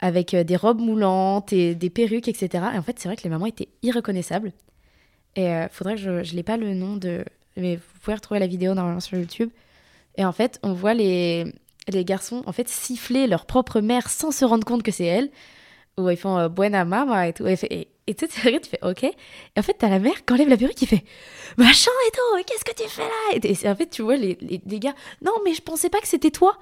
avec 0.00 0.34
euh, 0.34 0.44
des 0.44 0.56
robes 0.56 0.80
moulantes 0.80 1.52
et 1.52 1.74
des 1.74 1.90
perruques, 1.90 2.28
etc. 2.28 2.64
Et 2.74 2.78
en 2.78 2.82
fait, 2.82 2.98
c'est 2.98 3.08
vrai 3.08 3.16
que 3.16 3.22
les 3.22 3.30
mamans 3.30 3.46
étaient 3.46 3.68
irreconnaissables. 3.82 4.52
Et 5.36 5.48
euh, 5.48 5.68
faudrait 5.70 5.94
que 5.94 6.00
je, 6.00 6.22
je 6.22 6.40
pas 6.42 6.56
le 6.56 6.74
nom 6.74 6.96
de, 6.96 7.24
mais 7.56 7.76
vous 7.76 8.00
pouvez 8.02 8.14
retrouver 8.14 8.40
la 8.40 8.46
vidéo 8.46 8.74
normalement 8.74 9.00
sur 9.00 9.16
YouTube. 9.16 9.50
Et 10.16 10.24
en 10.24 10.32
fait, 10.32 10.58
on 10.62 10.72
voit 10.72 10.94
les, 10.94 11.46
les 11.88 12.04
garçons 12.04 12.42
en 12.46 12.52
fait 12.52 12.68
siffler 12.68 13.26
leur 13.26 13.46
propre 13.46 13.80
mère 13.80 14.08
sans 14.08 14.30
se 14.30 14.44
rendre 14.44 14.64
compte 14.64 14.82
que 14.82 14.92
c'est 14.92 15.04
elle 15.04 15.30
où 15.98 16.08
ils 16.10 16.16
font 16.16 16.38
euh, 16.38 16.48
buena 16.48 16.84
mama 16.84 17.28
et 17.28 17.32
tout 17.32 17.46
et, 17.46 17.58
et, 17.70 17.88
et 18.06 18.14
tu 18.14 18.26
sais, 18.26 18.60
tu 18.60 18.70
fais 18.70 18.78
ok. 18.82 19.04
Et 19.04 19.14
en 19.58 19.62
fait 19.62 19.74
t'as 19.74 19.88
la 19.88 19.98
mère 19.98 20.24
qui 20.24 20.32
enlève 20.32 20.48
la 20.48 20.56
perruque 20.56 20.74
qui 20.74 20.86
fait 20.86 21.04
machin 21.56 21.90
et 22.08 22.10
tout 22.10 22.44
qu'est-ce 22.46 22.64
que 22.64 22.82
tu 22.82 22.88
fais 22.88 23.02
là? 23.02 23.38
Et, 23.42 23.68
en 23.68 23.76
fait 23.76 23.90
tu 23.90 24.02
vois 24.02 24.16
les, 24.16 24.36
les, 24.40 24.60
les 24.64 24.80
gars 24.80 24.94
non 25.22 25.32
mais 25.44 25.54
je 25.54 25.62
pensais 25.62 25.90
pas 25.90 26.00
que 26.00 26.08
c'était 26.08 26.30
toi. 26.30 26.58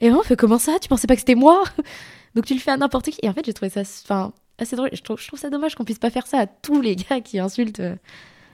Et 0.00 0.10
on 0.10 0.22
fait 0.22 0.36
comment 0.36 0.58
ça? 0.58 0.78
Tu 0.80 0.88
pensais 0.88 1.06
pas 1.06 1.14
que 1.14 1.20
c'était 1.20 1.34
moi? 1.34 1.64
Donc 2.34 2.46
tu 2.46 2.54
le 2.54 2.60
fais 2.60 2.72
à 2.72 2.76
n'importe 2.76 3.10
qui. 3.10 3.18
Et 3.22 3.28
en 3.28 3.32
fait 3.32 3.44
j'ai 3.44 3.54
trouvé 3.54 3.70
ça 3.70 3.80
enfin 3.80 4.32
assez 4.58 4.76
drôle. 4.76 4.90
Je 4.92 5.02
trouve, 5.02 5.18
je 5.20 5.26
trouve 5.26 5.38
ça 5.38 5.50
dommage 5.50 5.74
qu'on 5.74 5.84
puisse 5.84 5.98
pas 5.98 6.10
faire 6.10 6.26
ça 6.26 6.38
à 6.40 6.46
tous 6.46 6.80
les 6.80 6.96
gars 6.96 7.20
qui 7.20 7.38
insultent 7.38 7.80
euh, 7.80 7.96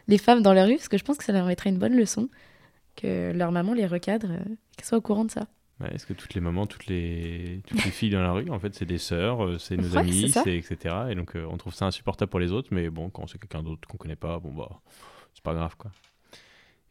les 0.09 0.19
femmes 0.19 0.43
dans 0.43 0.53
la 0.53 0.65
rue 0.65 0.77
parce 0.77 0.89
que 0.89 0.99
je 0.99 1.05
pense 1.05 1.17
que 1.17 1.25
ça 1.25 1.33
leur 1.33 1.47
mettrait 1.47 1.71
une 1.71 1.79
bonne 1.79 1.97
leçon 1.97 2.29
que 2.97 3.33
leur 3.33 3.53
maman 3.53 3.73
les 3.75 3.87
recadre 3.87 4.29
euh, 4.31 4.39
qu'elles 4.77 4.87
soient 4.87 4.99
au 4.99 5.03
courant 5.03 5.25
de 5.25 5.31
ça 5.31 5.47
Est-ce 5.93 6.05
que 6.07 6.13
toutes 6.13 6.35
les 6.35 6.41
mamans, 6.41 6.67
toutes 6.67 6.87
les, 6.87 7.63
toutes 7.67 7.85
les 7.85 7.91
filles 7.91 8.11
dans 8.11 8.21
la 8.23 8.33
rue, 8.33 8.51
en 8.51 8.59
fait, 8.59 8.75
c'est 8.75 8.85
des 8.85 8.99
sœurs, 8.99 9.45
euh, 9.45 9.59
c'est 9.59 9.77
nos 9.77 9.93
Ouais, 9.93 9.99
amis, 9.99 10.31
c'est 10.31 10.57
etc. 10.57 10.95
Et 11.11 11.15
donc, 11.15 11.37
euh, 11.37 11.47
on 11.51 11.57
trouve 11.57 11.73
ça 11.75 11.87
insupportable 11.87 12.29
pour 12.31 12.41
les 12.41 12.53
autres, 12.53 12.69
mais 12.73 12.91
bon, 12.91 13.09
quand 13.09 13.27
c'est 13.27 13.39
quelqu'un 13.39 13.63
d'autre 13.63 13.89
qu'on 13.89 13.97
connaît 13.97 14.17
pas, 14.17 14.39
bon, 14.41 14.53
bah, 14.53 14.69
c'est 15.33 15.43
pas 15.43 15.55
grave, 15.55 15.77
quoi. 15.79 15.91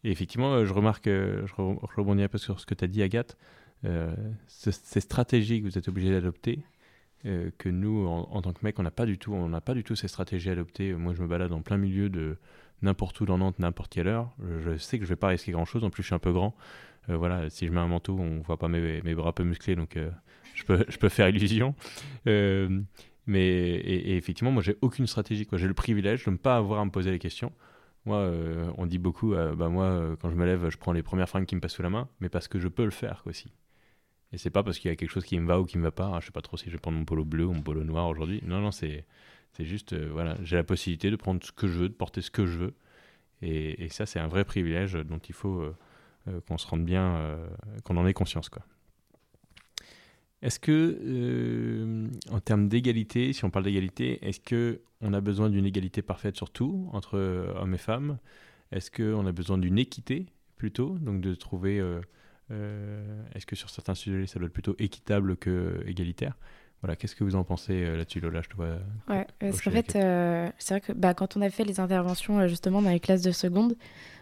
Et 0.03 0.11
effectivement, 0.11 0.53
euh, 0.53 0.65
je 0.65 0.73
remarque, 0.73 1.05
je, 1.05 1.45
re- 1.53 1.79
je 1.91 1.95
rebondis 1.95 2.23
un 2.23 2.27
peu 2.29 2.37
sur 2.37 2.59
ce 2.59 2.65
que 2.65 2.73
tu 2.73 2.83
as 2.85 2.87
dit, 2.87 3.03
Agathe, 3.03 3.37
euh, 3.85 4.15
ce- 4.47 4.71
ces 4.71 5.01
stratégies 5.01 5.61
que 5.61 5.65
vous 5.67 5.77
êtes 5.77 5.87
obligés 5.87 6.11
d'adopter, 6.11 6.59
euh, 7.25 7.51
que 7.57 7.69
nous, 7.69 8.07
en, 8.07 8.27
en 8.31 8.41
tant 8.41 8.53
que 8.53 8.59
mec, 8.63 8.79
on 8.79 8.83
n'a 8.83 8.91
pas 8.91 9.05
du 9.05 9.17
tout, 9.17 9.33
on 9.33 9.49
n'a 9.49 9.61
pas 9.61 9.73
du 9.73 9.83
tout 9.83 9.95
ces 9.95 10.07
stratégies 10.07 10.49
adoptées. 10.49 10.93
Moi, 10.93 11.13
je 11.13 11.21
me 11.21 11.27
balade 11.27 11.51
en 11.51 11.61
plein 11.61 11.77
milieu 11.77 12.09
de 12.09 12.37
n'importe 12.81 13.19
où 13.19 13.25
dans 13.25 13.37
Nantes, 13.37 13.59
n'importe 13.59 13.91
quelle 13.93 14.07
heure. 14.07 14.31
Je 14.63 14.77
sais 14.77 14.97
que 14.99 15.03
je 15.05 15.09
vais 15.09 15.15
pas 15.17 15.27
risquer 15.27 15.51
grand 15.51 15.65
chose. 15.65 15.83
En 15.83 15.89
plus, 15.89 16.01
je 16.01 16.07
suis 16.07 16.15
un 16.15 16.19
peu 16.19 16.31
grand. 16.31 16.55
Euh, 17.09 17.17
voilà, 17.17 17.49
si 17.49 17.67
je 17.67 17.71
mets 17.71 17.79
un 17.79 17.87
manteau, 17.87 18.17
on 18.17 18.41
voit 18.41 18.57
pas 18.57 18.67
mes, 18.67 19.01
mes 19.01 19.15
bras 19.15 19.33
peu 19.33 19.43
musclés, 19.43 19.75
donc 19.75 19.97
euh, 19.97 20.09
je, 20.53 20.63
peux, 20.63 20.85
je 20.87 20.97
peux 20.97 21.09
faire 21.09 21.29
illusion. 21.29 21.75
Euh, 22.27 22.81
mais 23.25 23.47
et, 23.47 24.17
effectivement, 24.17 24.51
moi, 24.51 24.63
j'ai 24.63 24.77
aucune 24.81 25.07
stratégie. 25.07 25.47
J'ai 25.51 25.67
le 25.67 25.73
privilège 25.73 26.25
de 26.25 26.31
ne 26.31 26.37
pas 26.37 26.57
avoir 26.57 26.79
à 26.79 26.85
me 26.85 26.91
poser 26.91 27.11
les 27.11 27.19
questions. 27.19 27.51
Moi, 28.05 28.31
on 28.77 28.87
dit 28.87 28.97
beaucoup, 28.97 29.35
bah 29.35 29.69
moi, 29.69 30.15
quand 30.19 30.31
je 30.31 30.35
me 30.35 30.45
lève, 30.45 30.69
je 30.69 30.77
prends 30.77 30.93
les 30.93 31.03
premières 31.03 31.29
fringues 31.29 31.45
qui 31.45 31.55
me 31.55 31.61
passent 31.61 31.73
sous 31.73 31.83
la 31.83 31.91
main, 31.91 32.07
mais 32.21 32.29
parce 32.29 32.47
que 32.47 32.57
je 32.57 32.67
peux 32.67 32.85
le 32.85 32.91
faire 32.91 33.21
aussi. 33.27 33.51
Et 34.31 34.39
c'est 34.39 34.49
pas 34.49 34.63
parce 34.63 34.79
qu'il 34.79 34.89
y 34.89 34.91
a 34.91 34.95
quelque 34.95 35.11
chose 35.11 35.25
qui 35.25 35.37
me 35.39 35.45
va 35.45 35.59
ou 35.59 35.65
qui 35.65 35.77
me 35.77 35.83
va 35.83 35.91
pas. 35.91 36.11
Ah, 36.15 36.19
je 36.21 36.27
sais 36.27 36.31
pas 36.31 36.41
trop 36.41 36.57
si 36.57 36.65
je 36.67 36.71
vais 36.71 36.79
prendre 36.79 36.97
mon 36.97 37.05
polo 37.05 37.23
bleu 37.23 37.45
ou 37.45 37.53
mon 37.53 37.61
polo 37.61 37.83
noir 37.83 38.07
aujourd'hui. 38.07 38.41
Non, 38.45 38.61
non, 38.61 38.71
c'est 38.71 39.05
juste, 39.59 39.93
voilà, 39.93 40.37
j'ai 40.41 40.55
la 40.55 40.63
possibilité 40.63 41.11
de 41.11 41.17
prendre 41.17 41.43
ce 41.43 41.51
que 41.51 41.67
je 41.67 41.73
veux, 41.73 41.89
de 41.89 41.93
porter 41.93 42.21
ce 42.21 42.31
que 42.31 42.47
je 42.47 42.57
veux. 42.57 42.73
Et, 43.43 43.83
et 43.83 43.89
ça, 43.89 44.07
c'est 44.07 44.19
un 44.19 44.27
vrai 44.27 44.43
privilège 44.43 44.93
dont 44.93 45.19
il 45.19 45.35
faut 45.35 45.71
qu'on 46.47 46.57
se 46.57 46.67
rende 46.67 46.85
bien, 46.85 47.15
euh, 47.15 47.47
qu'on 47.83 47.97
en 47.97 48.05
ait 48.05 48.13
conscience, 48.13 48.49
quoi. 48.49 48.63
Est-ce 50.41 50.59
que, 50.59 50.97
euh, 51.03 52.07
en 52.31 52.39
termes 52.39 52.69
d'égalité, 52.69 53.33
si 53.33 53.43
on 53.43 53.49
parle 53.49 53.65
d'égalité, 53.65 54.25
est-ce 54.25 54.39
que 54.39 54.81
on 55.01 55.13
a 55.13 55.19
besoin 55.19 55.49
d'une 55.49 55.65
égalité 55.65 56.01
parfaite 56.01 56.37
sur 56.37 56.49
tout 56.49 56.89
entre 56.93 57.17
euh, 57.17 57.53
hommes 57.57 57.73
et 57.73 57.79
femmes? 57.79 58.17
Est-ce 58.71 58.89
qu'on 58.89 59.25
a 59.25 59.31
besoin 59.33 59.57
d'une 59.57 59.77
équité 59.77 60.27
plutôt, 60.55 60.97
donc 60.99 61.19
de 61.19 61.35
trouver, 61.35 61.79
euh, 61.79 61.99
euh, 62.51 63.21
est-ce 63.33 63.45
que 63.45 63.55
sur 63.55 63.69
certains 63.69 63.95
sujets 63.95 64.27
ça 64.27 64.39
doit 64.39 64.47
être 64.47 64.53
plutôt 64.53 64.75
équitable 64.79 65.35
que 65.35 65.83
égalitaire? 65.85 66.37
Voilà, 66.81 66.95
qu'est-ce 66.95 67.15
que 67.15 67.25
vous 67.25 67.35
en 67.35 67.43
pensez 67.43 67.83
euh, 67.83 67.97
là-dessus, 67.97 68.21
Lola? 68.21 68.41
Je 68.41 68.47
te 68.47 68.55
vois. 68.55 68.77
Ouais, 69.09 69.27
parce 69.39 69.61
qu'en 69.61 69.71
fait, 69.71 69.97
euh, 69.97 70.49
c'est 70.57 70.75
vrai 70.75 70.81
que 70.81 70.93
bah, 70.93 71.13
quand 71.13 71.35
on 71.35 71.41
a 71.41 71.49
fait 71.49 71.65
les 71.65 71.81
interventions 71.81 72.39
euh, 72.39 72.47
justement 72.47 72.81
dans 72.81 72.89
les 72.89 73.01
classes 73.01 73.21
de 73.21 73.31
seconde, 73.31 73.75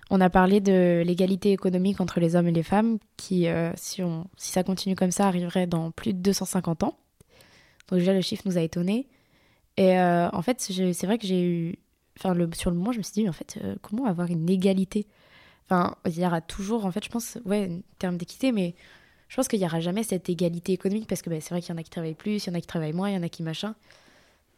on 0.09 0.21
a 0.21 0.29
parlé 0.29 0.61
de 0.61 1.03
l'égalité 1.05 1.51
économique 1.51 1.99
entre 1.99 2.19
les 2.19 2.35
hommes 2.35 2.47
et 2.47 2.51
les 2.51 2.63
femmes 2.63 2.97
qui, 3.17 3.47
euh, 3.47 3.71
si, 3.75 4.03
on, 4.03 4.27
si 4.37 4.51
ça 4.51 4.63
continue 4.63 4.95
comme 4.95 5.11
ça, 5.11 5.27
arriverait 5.27 5.67
dans 5.67 5.91
plus 5.91 6.13
de 6.13 6.19
250 6.19 6.83
ans. 6.83 6.97
Donc 7.89 7.99
déjà, 7.99 8.13
le 8.13 8.21
chiffre 8.21 8.43
nous 8.45 8.57
a 8.57 8.61
étonnés. 8.61 9.07
Et 9.75 9.99
euh, 9.99 10.29
en 10.31 10.41
fait, 10.41 10.61
c'est 10.61 11.05
vrai 11.05 11.17
que 11.17 11.27
j'ai 11.27 11.43
eu... 11.43 11.75
Enfin, 12.17 12.33
le, 12.33 12.49
sur 12.53 12.71
le 12.71 12.77
moment, 12.77 12.91
je 12.91 12.97
me 12.97 13.03
suis 13.03 13.13
dit, 13.13 13.29
en 13.29 13.33
fait, 13.33 13.59
euh, 13.63 13.75
comment 13.81 14.05
avoir 14.05 14.29
une 14.29 14.49
égalité? 14.49 15.05
Enfin, 15.65 15.95
il 16.05 16.17
y 16.17 16.25
aura 16.25 16.41
toujours, 16.41 16.85
en 16.85 16.91
fait, 16.91 17.03
je 17.03 17.09
pense, 17.09 17.37
ouais, 17.45 17.69
en 17.69 17.81
termes 17.99 18.17
d'équité, 18.17 18.51
mais 18.51 18.73
je 19.27 19.35
pense 19.35 19.47
qu'il 19.47 19.59
n'y 19.59 19.65
aura 19.65 19.81
jamais 19.81 20.03
cette 20.03 20.29
égalité 20.29 20.73
économique 20.73 21.07
parce 21.07 21.21
que 21.21 21.29
bah, 21.29 21.35
c'est 21.41 21.49
vrai 21.49 21.61
qu'il 21.61 21.73
y 21.73 21.77
en 21.77 21.77
a 21.77 21.83
qui 21.83 21.89
travaillent 21.89 22.15
plus, 22.15 22.45
il 22.45 22.49
y 22.49 22.51
en 22.51 22.55
a 22.55 22.61
qui 22.61 22.67
travaillent 22.67 22.93
moins, 22.93 23.09
il 23.09 23.15
y 23.15 23.17
en 23.17 23.23
a 23.23 23.29
qui 23.29 23.43
machin. 23.43 23.75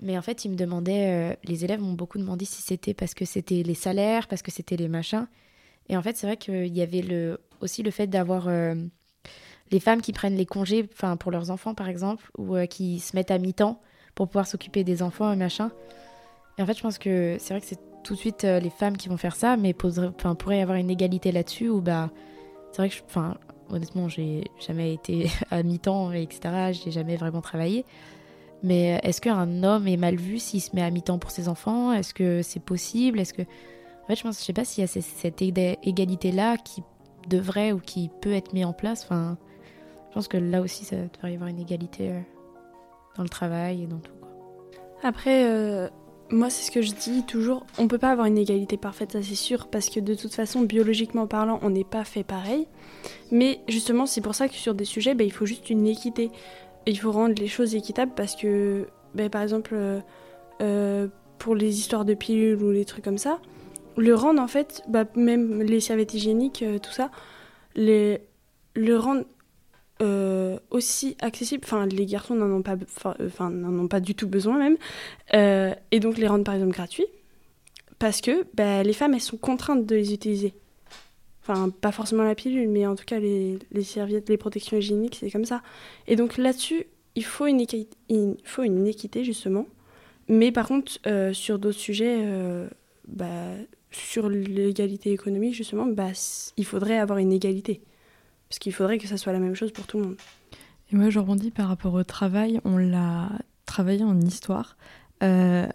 Mais 0.02 0.18
en 0.18 0.22
fait, 0.22 0.46
ils 0.46 0.50
me 0.50 0.56
demandaient, 0.56 1.38
les 1.44 1.66
élèves 1.66 1.82
m'ont 1.82 1.94
beaucoup 1.94 2.18
demandé 2.18 2.46
si 2.46 2.62
c'était 2.62 2.94
parce 2.94 3.14
que 3.14 3.26
c'était 3.26 3.64
les 3.64 3.74
salaires, 3.74 4.28
parce 4.28 4.42
que 4.42 4.52
c'était 4.52 4.78
les 4.78 4.88
machins. 4.88 5.28
Et 5.90 5.98
en 5.98 6.02
fait, 6.02 6.16
c'est 6.16 6.26
vrai 6.26 6.38
qu'il 6.38 6.76
y 6.76 6.82
avait 6.82 7.04
aussi 7.60 7.84
le 7.84 7.92
fait 7.92 8.08
d'avoir 8.08 8.48
les 9.72 9.80
femmes 9.80 10.02
qui 10.02 10.14
prennent 10.14 10.36
les 10.36 10.46
congés 10.46 10.88
pour 11.20 11.32
leurs 11.32 11.52
enfants 11.52 11.74
par 11.74 11.90
exemple 11.90 12.30
ou 12.38 12.56
euh, 12.56 12.66
qui 12.66 13.00
se 13.00 13.16
mettent 13.16 13.32
à 13.32 13.38
mi-temps 13.38 13.82
pour 14.16 14.28
pouvoir 14.28 14.48
s'occuper 14.48 14.84
des 14.84 15.02
enfants 15.02 15.32
et 15.32 15.36
machin 15.36 15.72
et 16.58 16.62
en 16.62 16.66
fait 16.66 16.78
je 16.78 16.82
pense 16.82 16.98
que 16.98 17.38
c'est 17.40 17.54
vrai 17.54 17.62
que 17.62 17.68
c'est 17.68 17.80
tout 18.04 18.14
de 18.14 18.20
suite 18.20 18.44
euh, 18.44 18.60
les 18.60 18.70
femmes 18.70 18.98
qui 18.98 19.10
vont 19.10 19.18
faire 19.18 19.36
ça 19.36 19.58
mais 19.58 19.74
pourrait 19.74 20.58
y 20.58 20.62
avoir 20.62 20.78
une 20.78 20.90
égalité 20.90 21.32
là-dessus 21.32 21.70
ou 21.70 21.82
bah 21.82 22.10
c'est 22.72 22.82
vrai 22.82 22.90
que 22.90 22.96
enfin 23.06 23.38
honnêtement 23.70 24.10
j'ai 24.10 24.46
jamais 24.60 24.94
été 24.94 25.30
à 25.52 25.64
mi-temps 25.64 26.12
etc 26.12 26.72
j'ai 26.72 26.92
jamais 26.92 27.16
vraiment 27.16 27.42
travaillé 27.42 27.86
mais 28.64 29.00
est-ce 29.04 29.22
qu'un 29.22 29.64
homme 29.64 29.88
est 29.88 29.98
mal 29.98 30.16
vu 30.16 30.40
s'il 30.40 30.62
se 30.62 30.76
met 30.76 30.82
à 30.82 30.90
mi-temps 30.90 31.20
pour 31.20 31.32
ses 31.32 31.48
enfants? 31.48 31.94
Est-ce 31.94 32.14
que 32.14 32.42
c'est 32.42 32.60
possible? 32.60 33.20
Est-ce 33.20 33.34
que 33.34 33.42
en 33.42 34.08
fait 34.08 34.16
je 34.16 34.24
pense 34.24 34.40
je 34.40 34.46
sais 34.46 34.54
pas 34.54 34.66
s'il 34.66 34.82
y 34.82 34.86
a 34.86 34.88
cette 34.88 35.42
égalité 35.42 36.32
là 36.32 36.58
qui 36.58 36.84
devrait 37.28 37.72
ou 37.72 37.80
qui 37.80 38.10
peut 38.22 38.34
être 38.34 38.54
mis 38.54 38.66
en 38.66 38.74
place 38.74 39.04
enfin 39.04 39.38
je 40.10 40.16
pense 40.16 40.28
que 40.28 40.38
là 40.38 40.62
aussi, 40.62 40.86
ça 40.86 40.96
devrait 40.96 41.32
y 41.32 41.36
avoir 41.36 41.50
une 41.50 41.60
égalité 41.60 42.10
euh, 42.10 42.20
dans 43.16 43.24
le 43.24 43.30
travail 43.30 43.84
et 43.84 43.88
dans 43.88 44.00
tout. 44.00 44.12
Après, 45.04 45.46
euh, 45.46 45.88
moi, 46.32 46.50
c'est 46.50 46.66
ce 46.66 46.72
que 46.72 46.82
je 46.82 46.94
dis 46.94 47.24
toujours. 47.24 47.66
On 47.78 47.88
peut 47.88 48.00
pas 48.00 48.10
avoir 48.10 48.26
une 48.26 48.38
égalité 48.38 48.76
parfaite, 48.76 49.12
ça 49.12 49.22
c'est 49.22 49.36
sûr, 49.36 49.68
parce 49.68 49.90
que 49.90 50.00
de 50.00 50.16
toute 50.16 50.34
façon, 50.34 50.62
biologiquement 50.62 51.28
parlant, 51.28 51.60
on 51.62 51.70
n'est 51.70 51.84
pas 51.84 52.04
fait 52.04 52.24
pareil. 52.24 52.68
Mais 53.32 53.62
justement, 53.68 54.08
c'est 54.08 54.22
pour 54.22 54.34
ça 54.34 54.48
que 54.48 54.56
sur 54.56 54.74
des 54.74 54.86
sujets, 54.86 55.14
bah, 55.14 55.24
il 55.24 55.32
faut 55.32 55.46
juste 55.46 55.70
une 55.70 55.86
équité. 55.86 56.32
Il 56.86 56.98
faut 56.98 57.12
rendre 57.12 57.36
les 57.40 57.48
choses 57.48 57.76
équitables 57.76 58.14
parce 58.16 58.36
que, 58.36 58.88
bah, 59.14 59.30
par 59.30 59.42
exemple, 59.42 59.76
euh, 60.62 61.08
pour 61.38 61.56
les 61.56 61.80
histoires 61.80 62.06
de 62.06 62.14
pilules 62.14 62.62
ou 62.62 62.72
les 62.72 62.86
trucs 62.86 63.04
comme 63.04 63.18
ça, 63.18 63.40
le 63.98 64.16
rendre 64.16 64.42
en 64.42 64.48
fait, 64.48 64.82
bah, 64.88 65.06
même 65.16 65.62
les 65.62 65.80
serviettes 65.80 66.14
hygiéniques, 66.14 66.64
tout 66.82 66.92
ça, 66.92 67.12
les, 67.76 68.22
le 68.76 68.98
rendre 68.98 69.26
euh, 70.02 70.58
aussi 70.70 71.18
accessible. 71.20 71.64
Enfin, 71.66 71.86
les 71.86 72.06
garçons 72.06 72.34
n'en 72.34 72.50
ont 72.50 72.62
pas, 72.62 72.78
n'en 73.40 73.80
ont 73.80 73.88
pas 73.90 74.00
du 74.00 74.16
tout 74.16 74.30
besoin 74.30 74.58
même. 74.58 74.78
Euh, 75.34 75.74
et 75.92 76.00
donc 76.00 76.18
les 76.18 76.28
rendre 76.28 76.46
par 76.46 76.54
exemple 76.54 76.72
gratuits, 76.72 77.08
parce 78.00 78.22
que 78.22 78.46
bah, 78.54 78.82
les 78.84 78.94
femmes 78.94 79.14
elles 79.14 79.22
sont 79.22 79.38
contraintes 79.38 79.86
de 79.86 79.96
les 79.96 80.14
utiliser. 80.14 80.54
Enfin, 81.42 81.70
pas 81.70 81.92
forcément 81.92 82.24
la 82.24 82.36
pilule, 82.36 82.70
mais 82.70 82.86
en 82.86 82.96
tout 82.96 83.06
cas 83.06 83.20
les, 83.20 83.60
serviettes, 83.84 84.30
les 84.30 84.38
protections 84.38 84.78
hygiéniques, 84.78 85.18
c'est 85.20 85.32
comme 85.32 85.46
ça. 85.46 85.62
Et 86.08 86.16
donc 86.16 86.38
là-dessus, 86.38 86.86
il 87.16 87.24
faut 87.24 87.48
une, 87.48 87.60
équité, 87.60 87.90
il 88.10 88.36
faut 88.44 88.64
une 88.64 88.86
équité 88.88 89.24
justement. 89.24 89.66
Mais 90.28 90.52
par 90.52 90.68
contre, 90.68 91.00
euh, 91.08 91.34
sur 91.34 91.58
d'autres 91.58 91.80
sujets, 91.80 92.24
bah, 93.08 93.56
sur 93.92 94.30
l'égalité 94.30 95.12
économique 95.12 95.56
justement, 95.56 95.88
bah, 95.88 96.12
il 96.58 96.66
faudrait 96.66 97.00
avoir 97.00 97.20
une 97.20 97.32
égalité. 97.32 97.82
Parce 98.50 98.60
qu'il 98.60 98.74
faudrait 98.74 98.98
que 98.98 99.08
ça 99.08 99.18
soit 99.18 99.34
la 99.34 99.40
même 99.40 99.56
chose 99.56 99.72
pour 99.72 99.88
tout 99.88 100.00
le 100.00 100.06
monde. 100.06 100.18
Et 100.92 100.96
moi, 100.96 101.10
je 101.10 101.20
rebondis 101.20 101.52
par 101.52 101.68
rapport 101.68 101.94
au 101.94 102.04
travail. 102.04 102.60
On 102.66 102.78
l'a 102.78 103.30
travaillé 103.66 104.04
en 104.04 104.20
histoire. 104.20 104.76
Euh, 105.22 105.68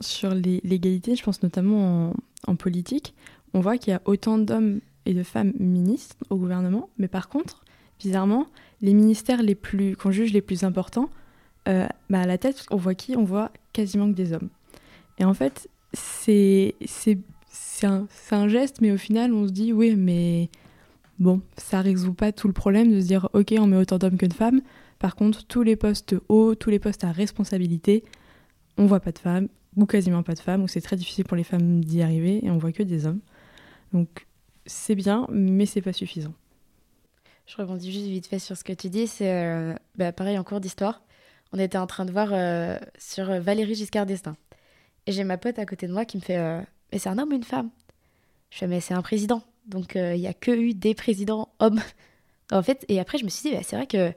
sur 0.00 0.34
l'égalité, 0.34 1.16
je 1.16 1.22
pense 1.22 1.42
notamment 1.42 2.12
en, 2.46 2.56
politique, 2.56 3.14
on 3.54 3.60
voit 3.60 3.78
qu'il 3.78 3.92
y 3.92 3.94
a 3.94 4.02
autant 4.04 4.38
d'hommes 4.38 4.80
et 5.06 5.14
de 5.14 5.22
femmes 5.22 5.52
ministres 5.58 6.16
au 6.30 6.36
gouvernement, 6.36 6.90
mais 6.98 7.08
par 7.08 7.28
contre, 7.28 7.64
bizarrement, 7.98 8.46
les 8.82 8.94
ministères 8.94 9.40
qu'on 9.98 10.10
juge 10.10 10.32
les 10.32 10.42
plus 10.42 10.64
importants, 10.64 11.08
euh, 11.68 11.86
bah 12.10 12.20
à 12.20 12.26
la 12.26 12.36
tête, 12.36 12.66
on 12.70 12.76
voit 12.76 12.94
qui? 12.94 13.16
On 13.16 13.24
voit 13.24 13.50
quasiment 13.72 14.10
que 14.10 14.16
des 14.16 14.32
hommes. 14.32 14.50
Et 15.18 15.24
en 15.24 15.32
fait, 15.32 15.68
c'est 15.92 16.74
un, 17.82 18.06
un, 18.30 18.48
geste, 18.48 18.80
mais 18.80 18.92
au 18.92 18.98
final, 18.98 19.32
on 19.32 19.46
se 19.46 19.52
dit 19.52 19.72
oui, 19.72 19.94
mais 19.96 20.50
Bon, 21.20 21.40
ça 21.56 21.80
résout 21.80 22.12
pas 22.12 22.32
tout 22.32 22.48
le 22.48 22.52
problème 22.52 22.92
de 22.92 23.00
se 23.00 23.06
dire 23.06 23.28
ok, 23.34 23.54
on 23.58 23.66
met 23.66 23.76
autant 23.76 23.98
d'hommes 23.98 24.16
que 24.16 24.26
de 24.26 24.34
femmes. 24.34 24.60
Par 24.98 25.14
contre, 25.14 25.46
tous 25.46 25.62
les 25.62 25.76
postes 25.76 26.16
hauts, 26.28 26.54
tous 26.54 26.70
les 26.70 26.78
postes 26.78 27.04
à 27.04 27.12
responsabilité, 27.12 28.02
on 28.78 28.86
voit 28.86 29.00
pas 29.00 29.12
de 29.12 29.18
femmes, 29.18 29.48
ou 29.76 29.86
quasiment 29.86 30.22
pas 30.22 30.34
de 30.34 30.40
femmes, 30.40 30.62
ou 30.62 30.68
c'est 30.68 30.80
très 30.80 30.96
difficile 30.96 31.24
pour 31.24 31.36
les 31.36 31.44
femmes 31.44 31.84
d'y 31.84 32.02
arriver, 32.02 32.44
et 32.44 32.50
on 32.50 32.58
voit 32.58 32.72
que 32.72 32.82
des 32.82 33.06
hommes. 33.06 33.20
Donc 33.94 34.26
c'est 34.66 34.94
bien, 34.94 35.26
mais 35.30 35.64
c'est 35.64 35.80
pas 35.80 35.92
suffisant. 35.92 36.34
Je 37.46 37.56
rebondis 37.56 37.92
juste 37.92 38.06
vite 38.06 38.26
fait 38.26 38.38
sur 38.38 38.56
ce 38.56 38.64
que 38.64 38.72
tu 38.72 38.90
dis. 38.90 39.06
C'est 39.06 39.32
euh, 39.32 39.74
bah, 39.96 40.12
pareil 40.12 40.36
en 40.36 40.44
cours 40.44 40.60
d'histoire. 40.60 41.02
On 41.52 41.58
était 41.58 41.78
en 41.78 41.86
train 41.86 42.04
de 42.04 42.10
voir 42.10 42.30
euh, 42.32 42.76
sur 42.98 43.26
Valérie 43.40 43.74
Giscard 43.74 44.06
d'Estaing. 44.06 44.36
Et 45.06 45.12
j'ai 45.12 45.24
ma 45.24 45.38
pote 45.38 45.58
à 45.58 45.66
côté 45.66 45.86
de 45.86 45.92
moi 45.92 46.04
qui 46.04 46.16
me 46.16 46.22
fait 46.22 46.38
euh, 46.38 46.60
Mais 46.92 46.98
c'est 46.98 47.08
un 47.08 47.18
homme 47.18 47.30
ou 47.30 47.36
une 47.36 47.44
femme? 47.44 47.70
Je 48.50 48.58
fais 48.58 48.66
Mais 48.66 48.80
c'est 48.80 48.94
un 48.94 49.02
président. 49.02 49.42
Donc 49.66 49.96
euh, 49.96 50.14
il 50.14 50.20
n'y 50.20 50.26
a 50.26 50.34
que 50.34 50.50
eu 50.50 50.74
des 50.74 50.94
présidents 50.94 51.50
hommes. 51.60 51.80
en 52.52 52.62
fait, 52.62 52.84
et 52.88 52.98
après 52.98 53.18
je 53.18 53.24
me 53.24 53.30
suis 53.30 53.50
dit, 53.50 53.56
bah, 53.56 53.62
c'est 53.62 53.76
vrai 53.76 53.86
que. 53.86 54.10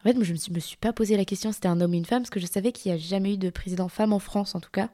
En 0.00 0.04
fait, 0.04 0.12
je 0.22 0.32
ne 0.32 0.54
me, 0.54 0.60
suis 0.60 0.76
pas 0.76 0.92
posé 0.92 1.16
la 1.16 1.24
question 1.24 1.50
c'était 1.50 1.66
un 1.66 1.80
homme 1.80 1.90
ou 1.90 1.94
une 1.94 2.04
femme, 2.04 2.22
parce 2.22 2.30
que 2.30 2.38
je 2.38 2.46
savais 2.46 2.70
qu'il 2.70 2.92
n'y 2.92 2.96
a 2.96 3.00
jamais 3.00 3.34
eu 3.34 3.36
de 3.36 3.50
président 3.50 3.88
femme 3.88 4.12
en 4.12 4.20
France, 4.20 4.54
en 4.54 4.60
tout 4.60 4.70
cas. 4.70 4.90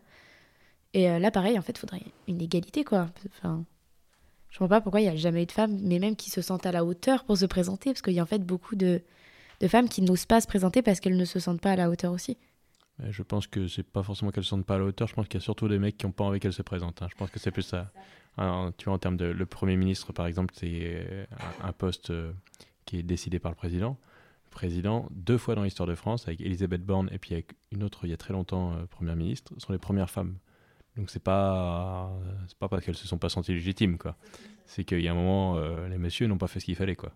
Et 0.94 1.10
euh, 1.10 1.18
là, 1.18 1.30
pareil, 1.30 1.58
en 1.58 1.62
fait, 1.62 1.72
il 1.72 1.78
faudrait 1.78 2.02
une 2.26 2.40
égalité, 2.40 2.84
quoi. 2.84 3.10
Enfin, 3.28 3.64
je 4.54 4.58
vois 4.60 4.68
pas 4.68 4.80
pourquoi 4.80 5.00
il 5.00 5.04
n'y 5.04 5.10
a 5.10 5.16
jamais 5.16 5.42
eu 5.42 5.46
de 5.46 5.52
femmes, 5.52 5.76
mais 5.82 5.98
même 5.98 6.14
qui 6.14 6.30
se 6.30 6.40
sentent 6.40 6.64
à 6.64 6.70
la 6.72 6.84
hauteur 6.84 7.24
pour 7.24 7.36
se 7.36 7.44
présenter, 7.44 7.90
parce 7.90 8.02
qu'il 8.02 8.14
y 8.14 8.20
a 8.20 8.22
en 8.22 8.26
fait 8.26 8.38
beaucoup 8.38 8.76
de, 8.76 9.02
de 9.60 9.68
femmes 9.68 9.88
qui 9.88 10.00
n'osent 10.00 10.26
pas 10.26 10.40
se 10.40 10.46
présenter 10.46 10.80
parce 10.80 11.00
qu'elles 11.00 11.16
ne 11.16 11.24
se 11.24 11.40
sentent 11.40 11.60
pas 11.60 11.72
à 11.72 11.76
la 11.76 11.90
hauteur 11.90 12.12
aussi. 12.12 12.38
Je 13.10 13.22
pense 13.24 13.48
que 13.48 13.66
c'est 13.66 13.82
pas 13.82 14.04
forcément 14.04 14.30
qu'elles 14.30 14.42
ne 14.42 14.44
se 14.44 14.50
sentent 14.50 14.64
pas 14.64 14.76
à 14.76 14.78
la 14.78 14.84
hauteur, 14.84 15.08
je 15.08 15.14
pense 15.14 15.26
qu'il 15.26 15.40
y 15.40 15.42
a 15.42 15.44
surtout 15.44 15.68
des 15.68 15.80
mecs 15.80 15.98
qui 15.98 16.06
n'ont 16.06 16.12
pas 16.12 16.24
envie 16.24 16.38
qu'elles 16.38 16.52
se 16.52 16.62
présentent. 16.62 17.02
Hein. 17.02 17.08
Je 17.10 17.16
pense 17.16 17.30
que 17.30 17.40
c'est 17.40 17.50
plus 17.50 17.62
ça 17.62 17.92
tu 18.36 18.84
vois, 18.86 18.94
en 18.94 18.98
termes 18.98 19.16
de. 19.16 19.26
Le 19.26 19.46
Premier 19.46 19.76
ministre, 19.76 20.12
par 20.12 20.26
exemple, 20.26 20.54
c'est 20.56 20.80
euh, 20.82 21.24
un, 21.62 21.72
poste 21.72 22.10
euh, 22.10 22.32
qui 22.84 22.98
est 22.98 23.02
décidé 23.02 23.38
par 23.38 23.52
le 23.52 23.56
président. 23.56 23.98
Le 24.46 24.50
président, 24.50 25.08
deux 25.10 25.38
fois 25.38 25.54
dans 25.54 25.62
l'histoire 25.62 25.88
de 25.88 25.94
France, 25.94 26.26
avec 26.26 26.40
Elisabeth 26.40 26.84
Borne 26.84 27.08
et 27.12 27.18
puis 27.18 27.34
avec 27.34 27.52
une 27.72 27.82
autre 27.82 28.00
il 28.04 28.10
y 28.10 28.12
a 28.12 28.16
très 28.16 28.32
longtemps, 28.32 28.72
euh, 28.72 28.86
Première 28.86 29.16
ministre, 29.16 29.52
sont 29.58 29.72
les 29.72 29.78
premières 29.78 30.10
femmes. 30.10 30.36
Donc 30.96 31.10
c'est 31.10 31.22
pas 31.22 32.12
pas 32.58 32.68
parce 32.68 32.84
qu'elles 32.84 32.94
se 32.94 33.06
sont 33.06 33.18
pas 33.18 33.28
senties 33.28 33.52
légitimes 33.52 33.98
quoi. 33.98 34.16
C'est 34.66 34.84
qu'il 34.84 35.00
y 35.00 35.08
a 35.08 35.12
un 35.12 35.14
moment 35.14 35.58
les 35.88 35.98
messieurs 35.98 36.26
n'ont 36.26 36.38
pas 36.38 36.46
fait 36.46 36.60
ce 36.60 36.66
qu'il 36.66 36.76
fallait 36.76 36.96
quoi. 36.96 37.12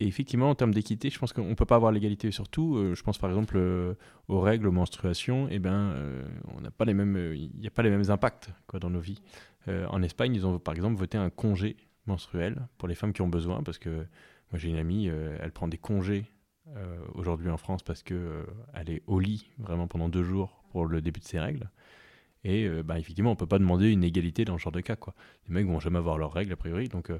Et 0.00 0.06
effectivement 0.06 0.50
en 0.50 0.54
termes 0.54 0.72
d'équité, 0.72 1.10
je 1.10 1.18
pense 1.18 1.32
qu'on 1.32 1.54
peut 1.54 1.66
pas 1.66 1.76
avoir 1.76 1.92
l'égalité 1.92 2.30
sur 2.30 2.48
tout. 2.48 2.94
je 2.94 3.02
pense 3.02 3.18
par 3.18 3.30
exemple 3.30 3.58
aux 4.28 4.40
règles, 4.40 4.66
aux 4.66 4.72
menstruations. 4.72 5.46
Eh 5.50 5.58
ben 5.58 5.94
on 6.48 6.60
n'a 6.60 6.70
pas 6.70 6.84
les 6.84 6.94
mêmes 6.94 7.32
il 7.34 7.52
n'y 7.58 7.66
a 7.66 7.70
pas 7.70 7.82
les 7.82 7.90
mêmes 7.90 8.10
impacts 8.10 8.50
quoi 8.66 8.80
dans 8.80 8.90
nos 8.90 9.00
vies. 9.00 9.20
Euh, 9.68 9.86
en 9.88 10.02
Espagne, 10.02 10.34
ils 10.34 10.46
ont 10.46 10.58
par 10.58 10.74
exemple 10.74 10.96
voté 10.96 11.18
un 11.18 11.30
congé 11.30 11.76
menstruel 12.06 12.66
pour 12.78 12.88
les 12.88 12.94
femmes 12.94 13.12
qui 13.12 13.22
ont 13.22 13.28
besoin, 13.28 13.62
parce 13.62 13.78
que 13.78 13.90
moi 14.50 14.58
j'ai 14.58 14.68
une 14.68 14.76
amie, 14.76 15.08
euh, 15.08 15.36
elle 15.40 15.52
prend 15.52 15.68
des 15.68 15.78
congés 15.78 16.26
euh, 16.76 16.98
aujourd'hui 17.14 17.50
en 17.50 17.56
France 17.56 17.82
parce 17.82 18.02
que 18.02 18.46
elle 18.74 18.90
est 18.90 19.02
au 19.06 19.18
lit 19.18 19.50
vraiment 19.58 19.86
pendant 19.86 20.08
deux 20.08 20.22
jours 20.22 20.62
pour 20.70 20.86
le 20.86 21.00
début 21.00 21.20
de 21.20 21.24
ses 21.24 21.40
règles. 21.40 21.70
Et 22.44 22.68
bah, 22.82 22.98
effectivement, 22.98 23.32
on 23.32 23.36
peut 23.36 23.46
pas 23.46 23.58
demander 23.58 23.90
une 23.90 24.02
égalité 24.02 24.44
dans 24.44 24.56
ce 24.56 24.62
genre 24.62 24.72
de 24.72 24.80
cas. 24.80 24.96
Quoi. 24.96 25.14
Les 25.46 25.54
mecs 25.54 25.66
vont 25.66 25.78
jamais 25.78 25.98
avoir 25.98 26.16
leurs 26.16 26.32
règles 26.32 26.52
a 26.52 26.56
priori, 26.56 26.88
donc 26.88 27.12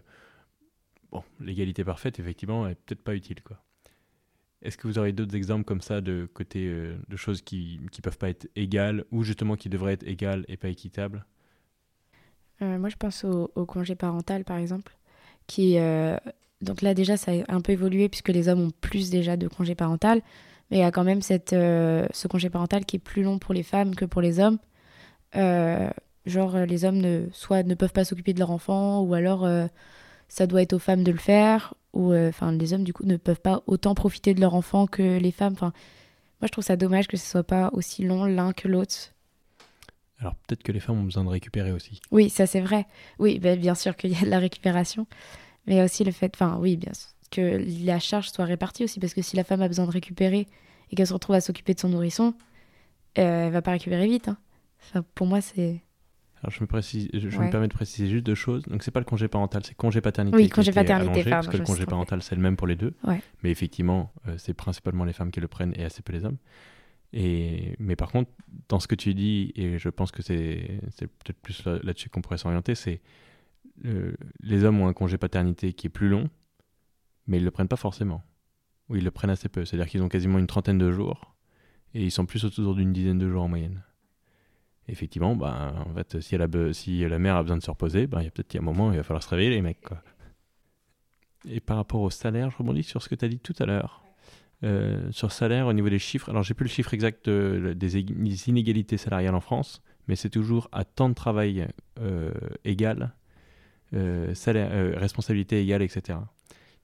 bon, 1.13 1.23
l'égalité 1.41 1.85
parfaite, 1.85 2.19
effectivement, 2.19 2.67
est 2.67 2.75
peut-être 2.75 3.03
pas 3.03 3.15
utile. 3.15 3.43
Quoi. 3.43 3.63
Est-ce 4.63 4.79
que 4.79 4.87
vous 4.89 4.99
aurez 4.99 5.13
d'autres 5.13 5.37
exemples 5.37 5.65
comme 5.65 5.83
ça 5.83 6.01
de 6.01 6.27
côté 6.33 6.69
de 7.07 7.17
choses 7.17 7.43
qui 7.43 7.81
ne 7.83 8.01
peuvent 8.01 8.17
pas 8.17 8.31
être 8.31 8.49
égales 8.57 9.05
ou 9.11 9.23
justement 9.23 9.57
qui 9.57 9.69
devraient 9.69 9.93
être 9.93 10.09
égales 10.09 10.47
et 10.49 10.57
pas 10.57 10.69
équitables? 10.69 11.27
Euh, 12.63 12.79
moi, 12.79 12.89
je 12.89 12.97
pense 12.97 13.25
au, 13.25 13.67
congé 13.67 13.95
parental, 13.95 14.45
par 14.45 14.59
exemple, 14.59 14.97
qui... 15.47 15.79
Euh, 15.79 16.17
donc 16.61 16.83
là, 16.83 16.93
déjà, 16.93 17.17
ça 17.17 17.33
a 17.33 17.55
un 17.55 17.61
peu 17.63 17.73
évolué 17.73 18.09
puisque 18.09 18.29
les 18.29 18.49
hommes 18.49 18.61
ont 18.61 18.73
plus 18.83 19.09
déjà 19.09 19.37
de 19.39 19.49
congé 19.49 19.75
parental, 19.75 20.21
mais 20.71 20.79
il 20.79 20.81
y 20.81 20.85
a 20.85 20.91
quand 20.91 21.05
même 21.05 21.23
cette, 21.23 21.55
euh, 21.55 22.07
ce 22.13 22.29
congé 22.29 22.51
parental 22.51 22.85
qui 22.85 22.97
est 22.97 23.01
plus 23.01 23.23
long 23.23 23.39
pour 23.39 23.55
les 23.55 23.63
femmes 23.63 23.95
que 23.95 24.05
pour 24.05 24.21
les 24.21 24.41
hommes. 24.41 24.59
Genre, 25.35 26.59
les 26.59 26.85
hommes 26.85 26.99
ne, 26.99 27.27
soit 27.33 27.63
ne 27.63 27.75
peuvent 27.75 27.93
pas 27.93 28.05
s'occuper 28.05 28.33
de 28.33 28.39
leur 28.39 28.51
enfant, 28.51 29.01
ou 29.01 29.15
alors 29.15 29.49
ça 30.29 30.47
doit 30.47 30.63
être 30.63 30.73
aux 30.73 30.79
femmes 30.79 31.05
de 31.05 31.13
le 31.13 31.19
faire, 31.19 31.75
ou 31.93 32.15
enfin 32.15 32.53
les 32.53 32.73
hommes, 32.73 32.85
du 32.85 32.93
coup, 32.93 33.05
ne 33.05 33.17
peuvent 33.17 33.41
pas 33.41 33.63
autant 33.67 33.95
profiter 33.95 34.35
de 34.35 34.41
leur 34.41 34.55
enfant 34.55 34.87
que 34.87 35.19
les 35.19 35.33
femmes. 35.33 35.55
Enfin, 35.55 35.73
moi, 36.41 36.47
je 36.47 36.53
trouve 36.53 36.65
ça 36.65 36.77
dommage 36.77 37.07
que 37.07 37.17
ce 37.17 37.27
soit 37.27 37.43
pas 37.45 37.71
aussi 37.73 38.05
long 38.05 38.25
l'un 38.25 38.53
que 38.53 38.69
l'autre. 38.69 39.13
Alors 40.21 40.35
peut-être 40.35 40.63
que 40.63 40.73
les 40.73 40.81
femmes 40.81 40.99
ont 40.99 41.05
besoin 41.05 41.25
de 41.25 41.31
récupérer 41.31 41.73
aussi. 41.73 42.01
Oui, 42.11 42.29
ça 42.29 42.47
c'est 42.47 42.61
vrai. 42.61 42.87
Oui, 43.19 43.39
ben, 43.39 43.59
bien 43.59 43.75
sûr 43.75 43.97
qu'il 43.97 44.13
y 44.13 44.17
a 44.17 44.21
de 44.21 44.31
la 44.31 44.39
récupération, 44.39 45.07
mais 45.67 45.83
aussi 45.83 46.05
le 46.05 46.13
fait, 46.13 46.33
enfin 46.35 46.59
oui, 46.61 46.77
bien 46.77 46.93
sûr, 46.93 47.09
que 47.31 47.65
la 47.85 47.99
charge 47.99 48.31
soit 48.31 48.45
répartie 48.45 48.85
aussi, 48.85 49.01
parce 49.01 49.15
que 49.15 49.23
si 49.23 49.37
la 49.37 49.45
femme 49.45 49.63
a 49.63 49.69
besoin 49.69 49.87
de 49.87 49.91
récupérer 49.91 50.47
et 50.91 50.97
qu'elle 50.97 51.07
se 51.07 51.15
retrouve 51.15 51.37
à 51.37 51.41
s'occuper 51.41 51.75
de 51.75 51.81
son 51.81 51.89
nourrisson, 51.89 52.35
euh, 53.19 53.47
elle 53.47 53.53
va 53.53 53.63
pas 53.63 53.71
récupérer 53.73 54.07
vite. 54.07 54.29
Hein. 54.29 54.37
Enfin, 54.83 55.05
pour 55.15 55.27
moi, 55.27 55.41
c'est. 55.41 55.83
Alors 56.43 56.53
je 56.53 56.63
me, 56.63 56.67
précise, 56.67 57.11
je, 57.13 57.39
me 57.39 57.51
permets 57.51 57.69
de 57.69 57.75
préciser 57.75 58.09
juste 58.09 58.25
deux 58.25 58.35
choses. 58.35 58.63
Donc 58.63 58.83
c'est 58.83 58.91
pas 58.91 59.01
le 59.01 59.05
congé 59.05 59.29
parental, 59.29 59.63
c'est 59.63 59.75
congé 59.75 60.01
paternité. 60.01 60.35
Oui, 60.35 60.49
congé 60.49 60.73
paternité, 60.73 61.29
parce 61.29 61.49
que 61.49 61.59
le 61.59 61.65
congé 61.65 61.85
parental 61.85 62.23
c'est 62.23 62.35
le 62.35 62.41
même 62.41 62.57
pour 62.57 62.67
les 62.67 62.77
deux. 62.77 62.95
Mais 63.43 63.51
effectivement, 63.51 64.11
euh, 64.27 64.37
c'est 64.39 64.55
principalement 64.55 65.05
les 65.05 65.13
femmes 65.13 65.31
qui 65.31 65.41
le 65.41 65.49
prennent 65.49 65.75
et 65.77 65.85
assez 65.85 66.01
peu 66.01 66.15
les 66.15 66.25
hommes. 66.25 66.39
Et, 67.13 67.75
mais 67.79 67.95
par 67.95 68.11
contre, 68.11 68.31
dans 68.69 68.81
ce 68.81 68.87
que 68.87 68.95
tu 68.95 69.15
dis, 69.15 69.53
et 69.55 69.79
je 69.79 69.89
pense 69.91 70.13
que 70.13 70.23
c'est 70.23 70.81
peut-être 70.99 71.41
plus 71.43 71.65
là-dessus 71.83 72.09
qu'on 72.09 72.23
pourrait 72.23 72.39
s'orienter, 72.39 72.75
c'est 72.75 73.03
euh, 73.85 74.15
les 74.41 74.65
hommes 74.65 74.81
ont 74.81 74.89
un 74.89 74.93
congé 74.93 75.19
paternité 75.19 75.73
qui 75.73 75.89
est 75.89 75.91
plus 75.91 76.09
long, 76.09 76.31
mais 77.27 77.39
ils 77.39 77.45
le 77.45 77.51
prennent 77.51 77.69
pas 77.69 77.77
forcément. 77.77 78.23
Ou 78.89 78.97
ils 78.97 79.05
le 79.05 79.11
prennent 79.11 79.31
assez 79.31 79.49
peu. 79.49 79.65
C'est-à-dire 79.65 79.89
qu'ils 79.89 80.03
ont 80.03 80.09
quasiment 80.09 80.39
une 80.39 80.47
trentaine 80.47 80.79
de 80.79 80.91
jours, 80.91 81.35
et 81.95 82.03
ils 82.03 82.11
sont 82.11 82.27
plus 82.27 82.45
autour 82.45 82.75
d'une 82.75 82.93
dizaine 82.93 83.19
de 83.19 83.29
jours 83.29 83.43
en 83.43 83.49
moyenne. 83.49 83.83
Effectivement, 84.91 85.37
bah, 85.37 85.75
en 85.87 85.95
fait, 85.95 86.21
si, 86.21 86.37
la 86.37 87.19
mère 87.19 87.37
a 87.37 87.43
besoin 87.43 87.57
de 87.57 87.63
se 87.63 87.71
reposer, 87.71 88.07
bah, 88.07 88.23
il 88.23 88.25
y 88.25 88.29
a 88.29 88.31
peut-être 88.31 88.57
un 88.57 88.63
moment 88.63 88.89
où 88.89 88.93
il 88.93 88.97
va 88.97 89.03
falloir 89.03 89.23
se 89.23 89.29
réveiller, 89.29 89.51
les 89.51 89.63
mecs. 89.63 89.79
Et 91.49 91.61
par 91.61 91.77
rapport 91.77 92.01
au 92.01 92.11
salaire, 92.11 92.51
je 92.51 92.57
rebondis 92.57 92.83
sur 92.83 93.03
ce 93.03 93.09
que 93.09 93.15
tu 93.15 93.25
as 93.25 93.29
dit 93.29 93.39
tout 93.39 93.55
à 93.59 93.67
l'heure. 93.67 94.05
Euh, 94.63 95.11
sur 95.11 95.33
salaire, 95.33 95.67
au 95.67 95.73
niveau 95.73 95.89
des 95.89 95.99
chiffres, 95.99 96.29
alors 96.29 96.43
j'ai 96.43 96.53
plus 96.55 96.65
le 96.65 96.71
chiffre 96.71 96.93
exact 96.93 97.29
des, 97.31 98.49
inégalités 98.49 98.99
salariales 98.99 99.35
en 99.35 99.41
France, 99.41 99.83
mais 100.07 100.17
c'est 100.17 100.29
toujours 100.29 100.69
à 100.73 100.85
temps 100.85 101.09
de 101.09 101.15
travail 101.15 101.67
euh, 101.99 102.33
égal, 102.65 103.15
euh, 103.95 104.35
salaire, 104.35 104.99
responsabilité 104.99 105.63
égale, 105.63 105.83
etc. 105.83 106.19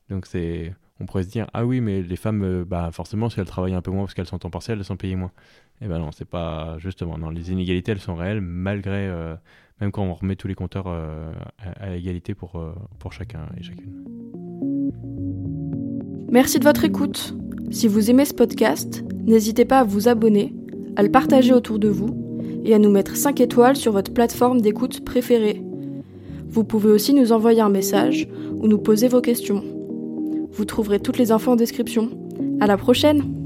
Donc 0.09 0.27
c'est, 0.27 0.75
on 1.01 1.07
pourrait 1.07 1.25
se 1.25 1.29
dire 1.29 1.47
ah 1.53 1.67
oui 1.67 1.81
mais 1.81 2.03
les 2.03 2.17
femmes, 2.17 2.65
bah 2.65 2.91
forcément 2.93 3.29
si 3.29 3.41
elles 3.41 3.47
travaillent 3.47 3.75
un 3.75 3.83
peu 3.83 3.91
moins 3.91 4.05
parce 4.05 4.15
qu'elles 4.15 4.27
sont 4.27 4.45
en 4.47 4.51
partiel, 4.51 4.79
elles 4.79 4.85
sont 4.85 4.97
payées 4.97 5.17
moins. 5.17 5.33
Et 5.81 5.85
eh 5.85 5.89
ben 5.89 5.99
non, 5.99 6.11
c'est 6.13 6.25
pas 6.29 6.77
justement. 6.79 7.19
Non, 7.19 7.31
les 7.31 7.53
inégalités 7.53 7.93
elles 7.93 8.01
sont 8.01 8.15
réelles 8.15 8.41
malgré 8.41 9.11
même 9.81 9.93
quand 9.93 10.03
on 10.03 10.15
remet 10.15 10.37
tous 10.37 10.49
les 10.49 10.55
compteurs 10.55 10.89
à, 10.89 11.33
à, 11.81 11.95
égalité 11.95 12.35
pour 12.35 12.63
pour 12.99 13.13
chacun 13.13 13.47
et 13.59 13.63
chacune. 13.63 14.05
Merci 16.31 16.59
de 16.59 16.65
votre 16.65 16.85
écoute. 16.85 17.37
Si 17.71 17.89
vous 17.89 18.11
aimez 18.11 18.25
ce 18.25 18.35
podcast, 18.35 19.05
n'hésitez 19.27 19.65
pas 19.65 19.81
à 19.81 19.85
vous 19.85 20.09
abonner, 20.09 20.55
à 20.97 21.03
le 21.03 21.11
partager 21.11 21.53
autour 21.53 21.79
de 21.79 21.89
vous 21.89 22.27
et 22.65 22.75
à 22.75 22.79
nous 22.79 22.91
mettre 22.91 23.17
5 23.17 23.41
étoiles 23.41 23.77
sur 23.77 23.93
votre 23.93 24.13
plateforme 24.13 24.61
d'écoute 24.61 25.05
préférée. 25.05 25.63
Vous 26.49 26.65
pouvez 26.65 26.91
aussi 26.91 27.15
nous 27.15 27.33
envoyer 27.33 27.61
un 27.61 27.69
message 27.69 28.29
ou 28.57 28.67
nous 28.67 28.79
poser 28.79 29.09
vos 29.09 29.21
questions. 29.21 29.76
Vous 30.57 30.65
trouverez 30.65 31.01
toutes 31.01 31.19
les 31.19 31.33
infos 31.33 31.53
en 31.53 31.57
description. 31.57 32.11
À 32.61 32.67
la 32.67 32.79
prochaine! 32.79 33.46